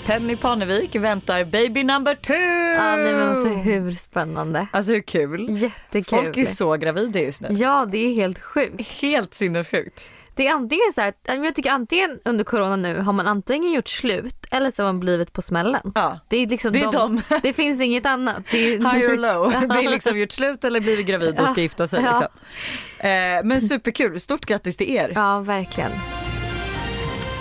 Penny 0.06 0.36
Parnevik 0.36 0.96
väntar 0.96 1.44
baby 1.46 1.84
number 1.84 2.16
two! 2.16 2.34
Ja, 2.78 2.96
nej, 2.96 3.14
men 3.14 3.30
alltså 3.30 3.48
hur 3.48 3.92
spännande. 3.92 4.68
Alltså 4.72 4.92
hur 4.92 5.02
kul? 5.02 5.48
Jättekul. 5.50 6.20
Folk 6.20 6.38
är 6.38 6.46
så 6.46 6.78
gravida 6.78 7.20
just 7.20 7.42
nu. 7.42 7.48
Ja 7.52 7.88
det 7.92 7.98
är 7.98 8.14
helt 8.14 8.40
sjukt. 8.40 8.82
Helt 9.02 9.34
sinnessjukt. 9.34 10.04
Det 10.36 10.48
är 10.48 10.54
antingen 10.54 10.94
så 10.96 11.02
här, 11.02 11.14
jag 11.26 11.56
tycker 11.56 11.72
antingen 11.72 12.20
under 12.26 12.44
corona 12.44 12.76
nu 12.76 13.00
har 13.00 13.14
man 13.14 13.28
antingen 13.28 13.72
gjort 13.72 13.88
slut 13.88 14.46
eller 14.52 14.72
så 14.72 14.84
har 14.84 14.88
man 14.88 15.00
blivit 15.00 15.34
på 15.34 15.42
smällen. 15.42 15.92
Ja. 15.96 16.20
Det 16.28 16.38
är 16.38 16.48
liksom 16.48 16.74
Det 16.74 16.80
är 16.80 16.92
de, 16.92 17.22
de. 17.30 17.40
det 17.44 17.54
finns 17.54 17.82
inget 17.82 18.06
annat. 18.06 18.44
Det 18.52 18.58
är, 18.58 18.78
High 18.78 19.14
or 19.14 19.18
low. 19.18 19.52
Det 19.70 19.86
är 19.86 19.90
liksom 19.90 20.18
gjort 20.18 20.32
slut 20.32 20.64
eller 20.64 20.82
blivit 20.82 21.06
gravid 21.06 21.40
och 21.40 21.50
ska 21.50 21.62
gifta 21.62 21.88
sig. 21.88 22.04
Ja. 22.04 22.20
Liksom. 22.20 22.48
Eh, 22.98 23.44
men 23.44 23.62
superkul, 23.62 24.20
stort 24.20 24.46
grattis 24.46 24.78
till 24.78 24.90
er. 24.90 25.12
Ja 25.16 25.40
verkligen. 25.40 25.92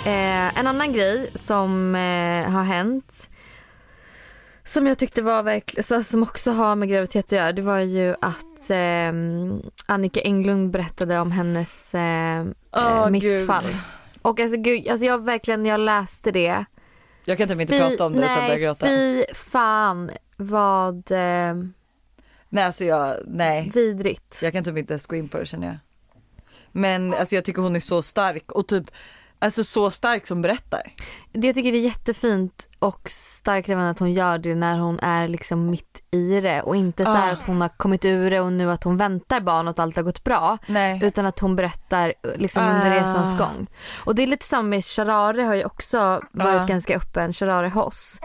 Eh, 0.05 0.59
en 0.59 0.67
annan 0.67 0.93
grej 0.93 1.29
som 1.35 1.95
eh, 1.95 2.51
har 2.51 2.63
hänt 2.63 3.29
som 4.63 4.87
jag 4.87 4.97
tyckte 4.97 5.21
var 5.21 5.43
verkligen, 5.43 6.03
som 6.03 6.23
också 6.23 6.51
har 6.51 6.75
med 6.75 6.89
graviditet 6.89 7.25
att 7.25 7.31
göra 7.31 7.51
det 7.51 7.61
var 7.61 7.79
ju 7.79 8.15
att 8.21 8.69
eh, 8.69 9.11
Annika 9.85 10.21
Englund 10.21 10.71
berättade 10.71 11.19
om 11.19 11.31
hennes 11.31 11.95
eh, 11.95 13.09
missfall. 13.09 13.63
Gud. 13.63 13.75
Och 14.21 14.39
alltså 14.39 14.57
gud, 14.57 14.87
alltså 14.87 15.05
jag 15.05 15.25
verkligen, 15.25 15.65
jag 15.65 15.79
läste 15.79 16.31
det. 16.31 16.65
Jag 17.25 17.37
kan 17.37 17.47
typ 17.47 17.61
inte 17.61 17.77
prata 17.77 18.05
om 18.05 18.13
det 18.13 18.19
utan 18.19 18.35
börja 18.35 18.47
nej, 18.47 18.59
gråta. 18.59 18.85
fy 18.85 19.25
fan 19.33 20.11
vad 20.37 21.11
eh, 21.11 21.55
Nej 22.49 22.63
alltså 22.63 22.85
jag, 22.85 23.15
nej. 23.27 23.71
vidrigt. 23.73 24.39
Jag 24.41 24.53
kan 24.53 24.63
typ 24.63 24.77
inte 24.77 24.93
ens 24.93 25.05
gå 25.05 25.15
in 25.15 25.29
på 25.29 25.37
det 25.37 25.45
känner 25.45 25.67
jag. 25.67 25.77
Men 26.71 27.13
alltså 27.13 27.35
jag 27.35 27.45
tycker 27.45 27.61
hon 27.61 27.75
är 27.75 27.79
så 27.79 28.01
stark 28.01 28.51
och 28.51 28.67
typ 28.67 28.91
Alltså 29.43 29.63
så 29.63 29.91
stark 29.91 30.27
som 30.27 30.41
berättar. 30.41 30.81
Det 31.31 31.47
jag 31.47 31.55
tycker 31.55 31.71
det 31.71 31.77
är 31.77 31.81
jättefint 31.81 32.69
och 32.79 33.01
starkt 33.09 33.69
även 33.69 33.83
att 33.85 33.99
hon 33.99 34.11
gör 34.13 34.37
det 34.37 34.55
när 34.55 34.77
hon 34.79 34.99
är 34.99 35.27
liksom 35.27 35.69
mitt 35.69 36.03
i 36.11 36.41
det 36.41 36.61
och 36.61 36.75
inte 36.75 37.05
så 37.05 37.11
här 37.13 37.29
Ah. 37.29 37.31
att 37.31 37.43
hon 37.43 37.61
har 37.61 37.69
kommit 37.69 38.05
ur 38.05 38.29
det 38.31 38.39
och 38.39 38.53
nu 38.53 38.71
att 38.71 38.83
hon 38.83 38.97
väntar 38.97 39.39
barn 39.39 39.67
och 39.67 39.71
att 39.71 39.79
allt 39.79 39.95
har 39.95 40.03
gått 40.03 40.23
bra. 40.23 40.57
Nej. 40.67 40.99
Utan 41.03 41.25
att 41.25 41.39
hon 41.39 41.55
berättar 41.55 42.13
liksom 42.35 42.63
under 42.63 42.91
Ah. 42.91 42.95
resans 42.95 43.37
gång. 43.37 43.67
Och 44.05 44.15
det 44.15 44.23
är 44.23 44.27
lite 44.27 44.45
samma 44.45 44.69
med 44.69 44.85
Sharare 44.85 45.41
har 45.41 45.55
ju 45.55 45.65
också 45.65 46.21
varit 46.31 46.61
Ah. 46.61 46.65
ganska 46.65 46.95
öppen, 46.95 47.33
Sharare 47.33 47.69
Hoss 47.69 48.19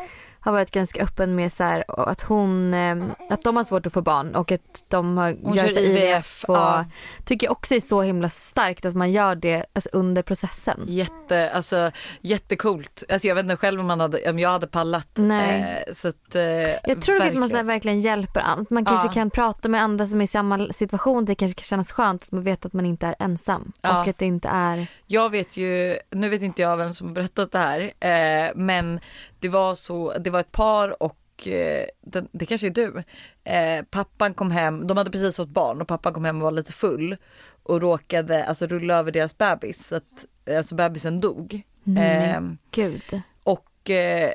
har 0.46 0.52
varit 0.52 0.70
ganska 0.70 1.02
öppen 1.02 1.34
med 1.34 1.52
så 1.52 1.64
här, 1.64 1.84
att 1.88 2.22
hon, 2.22 2.74
eh, 2.74 2.96
att 3.30 3.42
de 3.42 3.56
har 3.56 3.64
svårt 3.64 3.86
att 3.86 3.92
få 3.92 4.02
barn 4.02 4.34
och 4.34 4.52
att 4.52 4.84
de 4.88 5.18
har, 5.18 5.36
Hon 5.42 5.54
gör 5.56 5.78
IVF, 5.78 6.44
och 6.48 6.56
ja. 6.56 6.84
tycker 7.24 7.46
jag 7.46 7.52
också 7.52 7.74
är 7.74 7.80
så 7.80 8.02
himla 8.02 8.28
starkt 8.28 8.84
att 8.84 8.94
man 8.94 9.12
gör 9.12 9.34
det 9.34 9.64
alltså, 9.72 9.90
under 9.92 10.22
processen. 10.22 10.80
Jätte, 10.86 11.50
alltså 11.50 11.90
jättecoolt. 12.20 13.02
Alltså 13.08 13.28
jag 13.28 13.34
vet 13.34 13.42
inte 13.44 13.56
själv 13.56 13.80
om, 13.80 13.86
man 13.86 14.00
hade, 14.00 14.30
om 14.30 14.38
jag 14.38 14.50
hade 14.50 14.66
pallat. 14.66 15.08
Nej. 15.14 15.84
Eh, 15.88 15.94
så 15.94 16.08
att, 16.08 16.34
eh, 16.34 16.42
Jag 16.42 17.00
tror 17.00 17.16
att 17.16 17.20
man 17.20 17.26
verkligen. 17.26 17.48
så 17.50 17.56
här, 17.56 17.64
verkligen 17.64 18.00
hjälper 18.00 18.40
an. 18.40 18.66
Man 18.70 18.84
kanske 18.84 19.08
Ja. 19.08 19.12
kan 19.12 19.30
prata 19.30 19.68
med 19.68 19.82
andra 19.82 20.06
som 20.06 20.20
är 20.20 20.24
i 20.24 20.26
samma 20.26 20.68
situation. 20.72 21.24
Det 21.24 21.34
kanske 21.34 21.58
kan 21.60 21.64
kännas 21.64 21.92
skönt 21.92 22.22
att 22.22 22.32
man 22.32 22.42
vet 22.42 22.66
att 22.66 22.72
man 22.72 22.86
inte 22.86 23.06
är 23.06 23.14
ensam. 23.18 23.72
Ja. 23.80 24.00
Och 24.00 24.08
att 24.08 24.18
det 24.18 24.26
inte 24.26 24.48
är... 24.48 24.86
Jag 25.06 25.30
vet 25.30 25.56
ju, 25.56 25.98
nu 26.10 26.28
vet 26.28 26.42
inte 26.42 26.62
jag 26.62 26.76
vem 26.76 26.94
som 26.94 27.06
har 27.06 27.14
berättat 27.14 27.52
det 27.52 27.58
här, 27.58 27.80
eh, 28.00 28.50
men 28.56 29.00
det 29.40 29.48
var 29.48 29.74
så, 29.74 30.18
det 30.18 30.30
var 30.30 30.40
ett 30.40 30.52
par 30.52 31.02
och 31.02 31.48
eh, 31.48 31.86
den, 32.00 32.28
det 32.32 32.46
kanske 32.46 32.66
är 32.66 32.70
du. 32.70 33.02
Eh, 33.44 33.84
pappan 33.90 34.34
kom 34.34 34.50
hem, 34.50 34.86
de 34.86 34.96
hade 34.96 35.10
precis 35.10 35.36
fått 35.36 35.48
barn 35.48 35.80
och 35.80 35.88
pappan 35.88 36.12
kom 36.14 36.24
hem 36.24 36.36
och 36.36 36.42
var 36.42 36.50
lite 36.50 36.72
full 36.72 37.16
och 37.62 37.80
råkade 37.80 38.44
alltså 38.46 38.66
rulla 38.66 38.94
över 38.96 39.12
deras 39.12 39.38
bebis 39.38 39.86
så 39.86 39.96
att 39.96 40.24
alltså 40.56 40.74
bebisen 40.74 41.20
dog. 41.20 41.62
Nej, 41.84 42.30
Eh, 42.30 42.40
gud. 42.70 43.20
och 43.42 43.90
eh, 43.90 44.32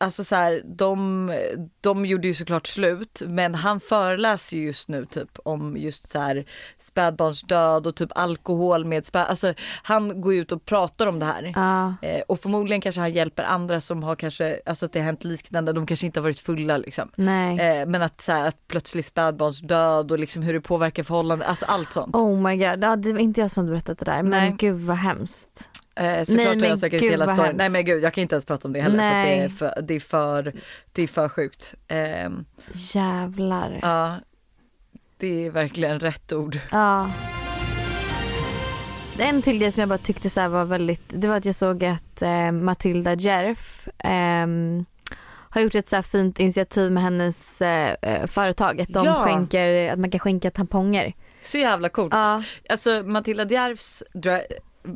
alltså 0.00 0.24
så 0.24 0.34
här, 0.34 0.62
de, 0.64 1.30
de 1.80 2.06
gjorde 2.06 2.28
ju 2.28 2.34
såklart 2.34 2.66
slut 2.66 3.22
men 3.26 3.54
han 3.54 3.80
föreläser 3.80 4.56
ju 4.56 4.64
just 4.64 4.88
nu 4.88 5.06
typ 5.06 5.38
om 5.44 5.76
just 5.76 6.10
så 6.10 6.18
här 6.18 6.44
spädbarnsdöd 6.78 7.86
och 7.86 7.96
typ 7.96 8.10
alkohol 8.14 8.84
med 8.84 9.06
spä, 9.06 9.24
alltså 9.24 9.54
han 9.82 10.20
går 10.20 10.34
ut 10.34 10.52
och 10.52 10.64
pratar 10.64 11.06
om 11.06 11.18
det 11.18 11.26
här. 11.26 11.52
Ja. 11.54 11.94
Eh, 12.08 12.22
och 12.28 12.40
förmodligen 12.40 12.80
kanske 12.80 13.00
han 13.00 13.12
hjälper 13.12 13.42
andra 13.42 13.80
som 13.80 14.02
har 14.02 14.16
kanske, 14.16 14.60
alltså 14.66 14.86
att 14.86 14.92
det 14.92 14.98
har 14.98 15.04
hänt 15.04 15.24
liknande, 15.24 15.72
de 15.72 15.86
kanske 15.86 16.06
inte 16.06 16.20
har 16.20 16.22
varit 16.22 16.40
fulla 16.40 16.76
liksom. 16.76 17.08
Eh, 17.18 17.86
men 17.86 18.02
att 18.02 18.20
så 18.20 18.32
här, 18.32 18.48
att 18.48 18.68
plötsligt 18.68 19.06
spädbarnsdöd 19.06 20.12
och 20.12 20.18
liksom 20.18 20.42
hur 20.42 20.52
det 20.52 20.60
påverkar 20.60 21.02
förhållanden, 21.02 21.48
alltså 21.48 21.66
allt 21.66 21.92
sånt. 21.92 22.14
Oh 22.14 22.40
my 22.40 22.56
god. 22.56 22.84
Ja, 22.84 22.96
det 22.96 23.12
var 23.12 23.20
inte 23.20 23.40
jag 23.40 23.50
som 23.50 23.60
hade 23.60 23.70
berättat 23.70 23.98
det 23.98 24.04
där. 24.04 24.22
Men 24.22 24.30
Nej. 24.30 24.54
gud 24.58 24.78
vad 24.80 24.96
hemskt. 24.96 25.70
Eh, 26.00 26.24
såklart 26.24 26.60
har 26.60 26.66
jag 26.68 26.78
säkert 26.78 27.00
gud, 27.00 27.10
hela 27.10 27.34
storyn. 27.34 27.56
Nej 27.56 27.68
men 27.70 27.84
gud 27.84 28.02
jag 28.04 28.14
kan 28.14 28.22
inte 28.22 28.34
ens 28.34 28.44
prata 28.44 28.68
om 28.68 28.72
det 28.72 28.80
heller 28.80 28.96
Nej. 28.96 29.48
för 29.50 29.66
det 29.82 29.94
är 29.94 30.00
för, 30.00 30.42
det 30.42 30.52
är 30.52 30.52
för, 30.52 30.52
det 30.92 31.02
är 31.02 31.06
för 31.08 31.28
sjukt. 31.28 31.74
Ehm, 31.88 32.44
Jävlar. 32.72 33.78
ja, 33.82 34.16
det 35.16 35.46
är 35.46 35.50
verkligen 35.50 36.00
rätt 36.00 36.32
ord. 36.32 36.58
Ja. 36.70 37.10
En 39.18 39.42
till 39.42 39.58
grej 39.58 39.72
som 39.72 39.80
jag 39.80 39.88
bara 39.88 39.98
tyckte 39.98 40.30
så 40.30 40.48
var 40.48 40.64
väldigt, 40.64 41.02
det 41.08 41.28
var 41.28 41.36
att 41.36 41.44
jag 41.44 41.54
såg 41.54 41.84
att 41.84 42.22
eh, 42.22 42.52
Matilda 42.52 43.14
Djerf 43.14 43.88
ehm, 43.98 44.84
har 45.50 45.60
gjort 45.60 45.74
ett 45.74 45.88
så 45.88 46.02
fint 46.02 46.40
initiativ 46.40 46.92
med 46.92 47.02
hennes 47.02 47.62
eh, 47.62 47.94
eh, 48.02 48.26
företag. 48.26 48.80
Att, 48.80 48.88
de 48.88 49.04
Ja. 49.06 49.22
skänker, 49.24 49.92
att 49.92 49.98
man 49.98 50.10
kan 50.10 50.18
skänka 50.20 50.50
tamponger. 50.50 51.12
Så 51.42 51.58
jävla 51.58 51.88
coolt. 51.88 52.14
Ja. 52.14 52.42
Alltså 52.68 53.02
Matilda 53.06 53.44
Djerfs 53.44 54.02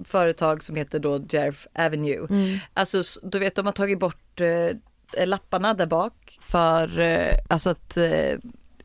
företag 0.05 0.62
som 0.62 0.77
heter 0.77 0.99
då 0.99 1.18
Djerf 1.29 1.66
Avenue. 1.75 2.27
Mm. 2.31 2.59
Alltså 2.75 3.03
du 3.23 3.38
vet 3.38 3.55
de 3.55 3.66
har 3.66 3.73
tagit 3.73 3.99
bort 3.99 4.40
eh, 4.40 5.27
lapparna 5.27 5.75
där 5.75 5.87
bak 5.87 6.38
för 6.40 7.01
eh, 7.01 7.35
alltså 7.49 7.70
att 7.70 7.97
eh, 7.97 8.38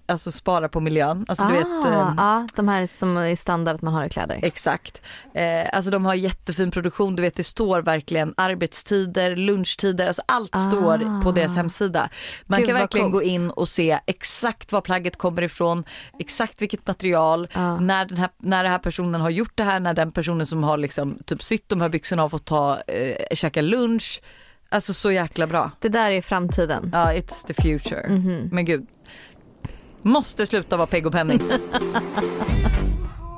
alltså 0.10 0.32
spara 0.32 0.69
på 0.69 0.80
miljön. 0.80 1.26
Alltså 1.28 1.45
du 1.45 1.54
vet 1.54 1.67
ah, 1.67 1.88
eh, 1.88 2.13
ja, 2.17 2.48
de 2.56 2.67
här 2.67 2.86
som 2.86 3.17
är 3.17 3.36
standard 3.36 3.76
att 3.76 3.82
man 3.82 3.93
har 3.93 4.06
i 4.06 4.10
kläder. 4.10 4.39
Exakt. 4.43 5.02
Eh, 5.34 5.67
alltså 5.74 5.91
de 5.91 6.06
har 6.06 6.13
jättefin 6.13 6.72
produktion, 6.72 7.15
du 7.15 7.22
vet 7.22 7.36
det 7.36 7.43
står 7.43 7.82
verkligen 7.82 8.34
arbetstider, 8.38 9.36
lunchtider, 9.36 10.08
alltså 10.08 10.22
allt 10.26 10.56
Ah. 10.56 10.58
står 10.60 11.22
på 11.24 11.32
deras 11.32 11.56
hemsida. 11.56 12.10
Man 12.45 12.65
kan 12.65 12.76
verkligen 12.76 13.12
gå 13.12 13.24
in 13.24 13.50
och 13.50 13.67
se 13.67 14.00
exakt 14.06 14.72
var 14.72 14.82
plagget 14.82 15.17
kommer 15.17 15.41
ifrån, 15.41 15.84
exakt 16.19 16.62
vilket 16.62 16.88
material, 16.88 17.48
Ja. 17.54 17.80
när, 17.80 18.06
den 18.06 18.17
här, 18.17 18.30
när 18.38 18.63
den 18.63 18.72
här 18.72 18.80
personen 18.80 19.22
har 19.22 19.30
gjort 19.30 19.52
det 19.56 19.63
här, 19.63 19.80
när 19.80 19.93
den 19.93 20.12
personen 20.12 20.45
som 20.45 20.63
har 20.63 20.78
liksom 20.78 21.17
typ 21.26 21.43
sytt 21.43 21.69
de 21.69 21.82
här 21.82 21.89
byxorna 21.89 22.22
har 22.22 22.30
fått 22.30 22.45
ta, 22.45 22.80
eh, 22.88 23.15
käka 23.36 23.62
lunch. 23.62 24.22
Alltså 24.72 24.93
så 24.93 25.12
jäkla 25.12 25.48
bra. 25.48 25.72
Det 25.80 25.89
där 25.89 26.12
är 26.12 26.22
framtiden. 26.22 26.89
Ja, 26.93 27.12
it's 27.13 27.45
the 27.48 27.54
future. 27.54 28.10
Mhm. 28.10 28.50
Men 28.52 28.65
gud. 28.65 28.88
Måste 30.02 30.46
sluta 30.46 30.78
vara 30.78 30.88
pegg 30.88 31.06
och 31.06 31.12
penning. 31.14 31.40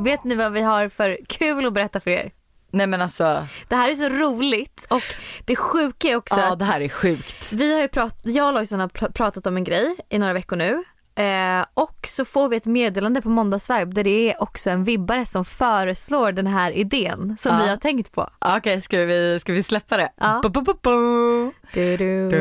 Vet 0.03 0.23
ni 0.23 0.35
vad 0.35 0.51
vi 0.51 0.61
har 0.61 0.89
för 0.89 1.17
kul 1.27 1.65
att 1.65 1.73
berätta 1.73 1.99
för 1.99 2.11
er? 2.11 2.31
Nej 2.73 2.87
men 2.87 3.01
alltså, 3.01 3.47
Det 3.67 3.75
här 3.75 3.91
är 3.91 3.95
så 3.95 4.09
roligt 4.09 4.87
och 4.89 5.03
det 5.45 5.55
sjuka 5.55 6.07
är 6.07 6.15
också 6.15 6.39
ja 6.39 6.55
det 6.55 6.65
här 6.65 6.79
är 6.81 6.89
sjukt. 6.89 7.53
vi 7.53 7.73
har 7.73 7.81
ju 7.81 7.87
pratat, 7.87 8.19
jag 8.23 8.47
och 8.47 8.53
Lojsan 8.53 8.79
har 8.79 8.87
pr- 8.87 9.11
pratat 9.11 9.47
om 9.47 9.57
en 9.57 9.63
grej 9.63 9.95
i 10.09 10.19
några 10.19 10.33
veckor 10.33 10.55
nu. 10.55 10.83
Eh, 11.21 11.65
och 11.73 11.97
så 12.07 12.25
får 12.25 12.49
vi 12.49 12.57
ett 12.57 12.65
meddelande 12.65 13.21
på 13.21 13.29
måndagsvibe 13.29 13.91
där 13.95 14.03
det 14.03 14.31
är 14.31 14.43
också 14.43 14.69
en 14.69 14.83
vibbare 14.83 15.25
som 15.25 15.45
föreslår 15.45 16.31
den 16.31 16.47
här 16.47 16.71
idén 16.71 17.35
som 17.39 17.55
Ja. 17.57 17.63
vi 17.63 17.69
har 17.69 17.77
tänkt 17.77 18.11
på. 18.11 18.29
Okej, 18.39 18.81
ska, 18.81 18.97
vi, 18.97 19.39
ska 19.39 19.53
vi 19.53 19.63
släppa 19.63 19.97
det? 19.97 20.11
Ja. 20.15 20.41
Du, 20.43 21.97
du. 21.97 22.29
Du, 22.29 22.33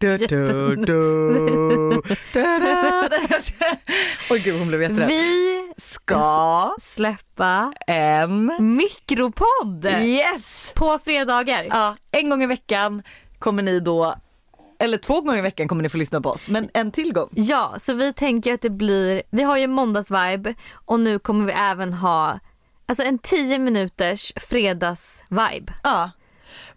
du, 0.00 0.16
du, 0.16 0.76
du. 0.76 0.76
Du, 2.32 2.58
du. 2.58 3.10
Oj 4.30 4.38
gud 4.38 4.58
hon 4.58 4.68
blev 4.68 4.82
jätterädd. 4.82 5.08
Vi 5.08 5.72
Ska 5.76 6.74
släppa 6.80 7.72
en 7.86 8.52
mikropodd 8.76 9.84
yes! 9.84 10.72
på 10.74 10.98
fredagar. 11.04 11.66
Ja, 11.68 11.96
en 12.10 12.30
gång 12.30 12.42
i 12.42 12.46
veckan 12.46 13.02
kommer 13.38 13.62
ni 13.62 13.80
då, 13.80 14.14
eller 14.84 14.98
två 14.98 15.20
gånger 15.20 15.38
i 15.38 15.42
veckan 15.42 15.68
kommer 15.68 15.82
ni 15.82 15.88
få 15.88 15.96
lyssna 15.98 16.20
på 16.20 16.30
oss, 16.30 16.48
men 16.48 16.70
en 16.74 16.92
till 16.92 17.12
gång. 17.12 17.28
Ja, 17.32 17.74
så 17.78 17.94
vi 17.94 18.12
tänker 18.12 18.54
att 18.54 18.60
det 18.60 18.70
blir, 18.70 19.22
vi 19.30 19.42
har 19.42 19.56
ju 19.56 19.66
måndagsvibe 19.66 20.54
och 20.72 21.00
nu 21.00 21.18
kommer 21.18 21.46
vi 21.46 21.52
även 21.52 21.92
ha 21.92 22.38
alltså 22.86 23.04
en 23.04 23.18
10 23.18 23.58
minuters 23.58 24.32
fredagsvibe. 24.36 25.72
Ja. 25.82 26.10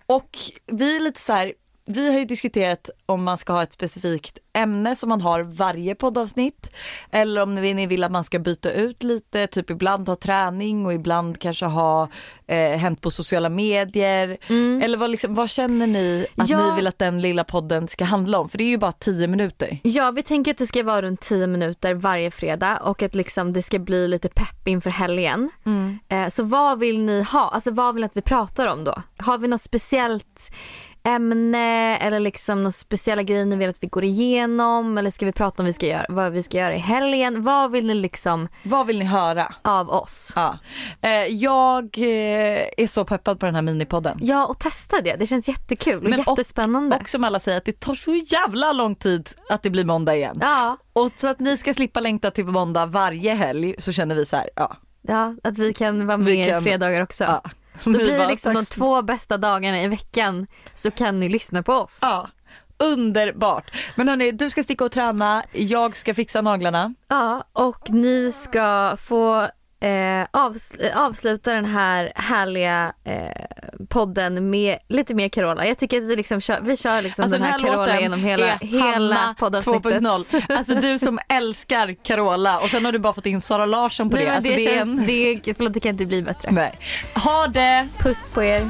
Och 0.06 0.38
vi 0.66 0.96
är 0.96 1.00
lite 1.00 1.20
så 1.20 1.34
här, 1.34 1.54
vi 1.88 2.12
har 2.12 2.20
ju 2.20 2.26
diskuterat 2.26 2.90
om 3.06 3.24
man 3.24 3.38
ska 3.38 3.54
ha 3.54 3.64
ett 3.64 3.74
specifikt 3.74 4.38
ämne 4.54 4.96
som 4.96 5.10
man 5.10 5.22
har 5.22 5.42
varje 5.44 5.96
poddavsnitt 5.96 6.72
eller 7.12 7.42
om 7.44 7.56
ni 7.56 7.88
vill 7.88 8.04
att 8.04 8.12
man 8.12 8.24
ska 8.24 8.40
byta 8.40 8.72
ut 8.72 9.04
lite, 9.04 9.48
typ 9.48 9.70
ibland 9.70 10.08
ha 10.10 10.16
träning 10.16 10.86
och 10.86 10.94
ibland 10.94 11.42
kanske 11.42 11.66
ha 11.66 12.10
eh, 12.48 12.78
hänt 12.78 13.02
på 13.02 13.12
sociala 13.12 13.50
medier. 13.50 14.38
Eller 14.84 14.98
vad, 14.98 15.10
liksom, 15.10 15.34
vad 15.36 15.50
känner 15.50 15.88
ni 15.88 16.26
att 16.38 16.50
Ja. 16.50 16.70
ni 16.70 16.76
vill 16.76 16.88
att 16.88 17.00
den 17.00 17.22
lilla 17.22 17.44
podden 17.44 17.88
ska 17.88 18.06
handla 18.06 18.40
om? 18.40 18.50
För 18.50 18.58
det 18.58 18.64
är 18.64 18.70
ju 18.70 18.78
bara 18.78 18.92
10 18.92 19.28
minuter. 19.28 19.80
Ja, 19.84 20.12
vi 20.12 20.24
tänker 20.24 20.52
att 20.52 20.58
det 20.58 20.68
ska 20.68 20.84
vara 20.84 21.02
runt 21.02 21.22
10 21.22 21.48
minuter 21.48 21.94
varje 21.94 22.32
fredag 22.32 22.78
och 22.78 23.04
att 23.04 23.16
liksom 23.16 23.54
det 23.54 23.62
ska 23.62 23.80
bli 23.80 24.08
lite 24.08 24.30
pepp 24.30 24.68
inför 24.68 24.90
helgen. 24.90 25.50
Eh, 26.10 26.28
så 26.28 26.44
vad 26.44 26.80
vill 26.80 27.00
ni 27.00 27.22
ha? 27.24 27.50
Alltså 27.50 27.72
vad 27.72 27.94
vill 27.96 28.02
ni 28.02 28.06
att 28.06 28.18
vi 28.18 28.22
pratar 28.22 28.68
om 28.68 28.84
då? 28.84 29.02
Har 29.18 29.38
vi 29.38 29.48
något 29.48 29.62
speciellt 29.62 30.52
ämne 31.08 31.98
eller 31.98 32.20
liksom 32.20 32.58
några 32.58 32.72
speciella 32.72 33.24
grejer 33.24 33.46
ni 33.46 33.56
vill 33.56 33.70
att 33.70 33.84
vi 33.84 33.88
går 33.88 34.04
igenom 34.04 34.98
eller 34.98 35.10
ska 35.12 35.26
vi 35.26 35.32
prata 35.32 35.64
om 35.64 35.66
vi 35.66 35.74
ska 35.74 35.86
göra, 35.88 36.06
vad 36.10 36.32
vi 36.32 36.44
ska 36.44 36.58
göra 36.58 36.76
i 36.76 36.80
helgen? 36.80 37.44
Vad 37.44 37.72
vill 37.72 37.86
ni 37.86 37.94
liksom 37.94 38.48
Vad 38.64 38.88
vill 38.88 39.00
ni 39.00 39.06
höra? 39.06 39.54
av 39.62 39.90
oss? 39.90 40.34
Ja. 40.36 40.58
Eh, 41.02 41.10
jag 41.26 41.84
eh, 41.98 42.68
är 42.78 42.88
så 42.88 43.06
peppad 43.06 43.40
på 43.40 43.46
den 43.46 43.56
här 43.56 43.62
minipodden. 43.62 44.18
Ja 44.22 44.46
och 44.46 44.60
testa 44.60 45.02
det, 45.02 45.16
det 45.16 45.28
känns 45.28 45.48
jättekul 45.48 46.04
och 46.04 46.10
Men 46.10 46.20
och- 46.20 46.28
jättespännande. 46.28 46.98
Och 47.02 47.10
som 47.10 47.24
alla 47.24 47.40
säger 47.40 47.58
att 47.58 47.66
det 47.66 47.80
tar 47.80 47.96
så 47.96 48.16
jävla 48.16 48.72
lång 48.74 48.96
tid 48.96 49.30
att 49.50 49.64
det 49.64 49.70
blir 49.70 49.86
måndag 49.86 50.16
igen. 50.16 50.38
Ja, 50.42 50.78
Och 50.94 51.12
så 51.16 51.28
att 51.28 51.40
ni 51.40 51.58
ska 51.58 51.74
slippa 51.74 52.00
längta 52.00 52.32
till 52.32 52.46
måndag 52.46 52.86
varje 52.86 53.34
helg 53.34 53.76
så 53.78 53.92
känner 53.92 54.16
vi 54.16 54.26
så 54.26 54.36
här, 54.36 54.50
ja. 54.56 54.78
ja, 55.02 55.36
att 55.44 55.58
vi 55.58 55.74
kan 55.74 56.08
vara 56.08 56.18
Vi 56.18 56.38
med 56.38 56.50
kan- 56.54 56.64
fredagar 56.64 57.02
också. 57.02 57.24
ja. 57.24 57.42
Då 57.84 57.92
blir 57.92 58.18
det 58.18 58.28
liksom 58.28 58.54
de 58.54 58.66
två 58.66 59.02
bästa 59.02 59.38
dagarna 59.38 59.82
i 59.84 59.88
veckan 59.88 60.48
så 60.74 60.92
kan 60.92 61.20
ni 61.20 61.30
lyssna 61.30 61.64
på 61.64 61.74
oss. 61.74 62.00
Ja, 62.02 62.28
underbart. 62.78 63.72
Men 63.96 64.08
hörni, 64.10 64.32
du 64.32 64.50
ska 64.50 64.64
sticka 64.64 64.86
och 64.86 64.92
träna, 64.92 65.44
jag 65.52 65.98
ska 65.98 66.14
fixa 66.14 66.42
naglarna. 66.42 66.94
Ja, 67.08 67.44
och 67.54 67.90
ni 67.90 68.32
ska 68.32 68.98
få 69.00 69.50
eh, 69.80 69.88
avsl- 70.32 70.96
avsluta 70.96 71.54
den 71.54 71.66
här 71.66 72.12
härliga 72.16 72.94
eh, 73.04 73.86
podden 73.90 74.50
med 74.50 74.78
lite 74.88 75.14
mer 75.14 75.30
Carola. 75.30 75.66
Jag 75.68 75.78
tycker 75.78 75.98
att 75.98 76.04
vi 76.04 76.16
liksom 76.16 76.42
kör, 76.42 76.60
vi 76.62 76.78
kör 76.78 77.02
liksom 77.02 77.24
Alltså 77.24 77.38
den 77.38 77.48
här, 77.48 77.60
Carola 77.60 77.78
låten 77.78 78.02
genom 78.02 78.20
hela, 78.20 78.56
hela 78.56 79.36
poddavsnittet. 79.40 79.94
2.0. 79.94 80.44
Alltså 80.58 80.76
du 80.76 81.00
som 81.00 81.20
älskar 81.30 81.96
Carola 82.04 82.60
och 82.60 82.70
sen 82.70 82.86
har 82.86 82.92
du 82.92 83.00
bara 83.00 83.14
fått 83.14 83.26
in 83.26 83.42
Sara 83.42 83.66
Larsson 83.66 84.10
på 84.10 84.16
Nej, 84.16 84.26
det. 84.26 84.36
Alltså, 84.36 84.52
det, 84.52 84.58
det 84.58 84.64
känns, 84.64 85.00
en... 85.00 85.06
det, 85.06 85.54
förlåt, 85.58 85.74
det 85.74 85.80
kan 85.80 85.92
inte 85.92 86.06
bli 86.06 86.24
bättre. 86.24 86.52
Nej. 86.52 86.80
Ha 87.16 87.48
det! 87.48 87.88
Puss 88.00 88.30
på 88.30 88.44
er. 88.44 88.70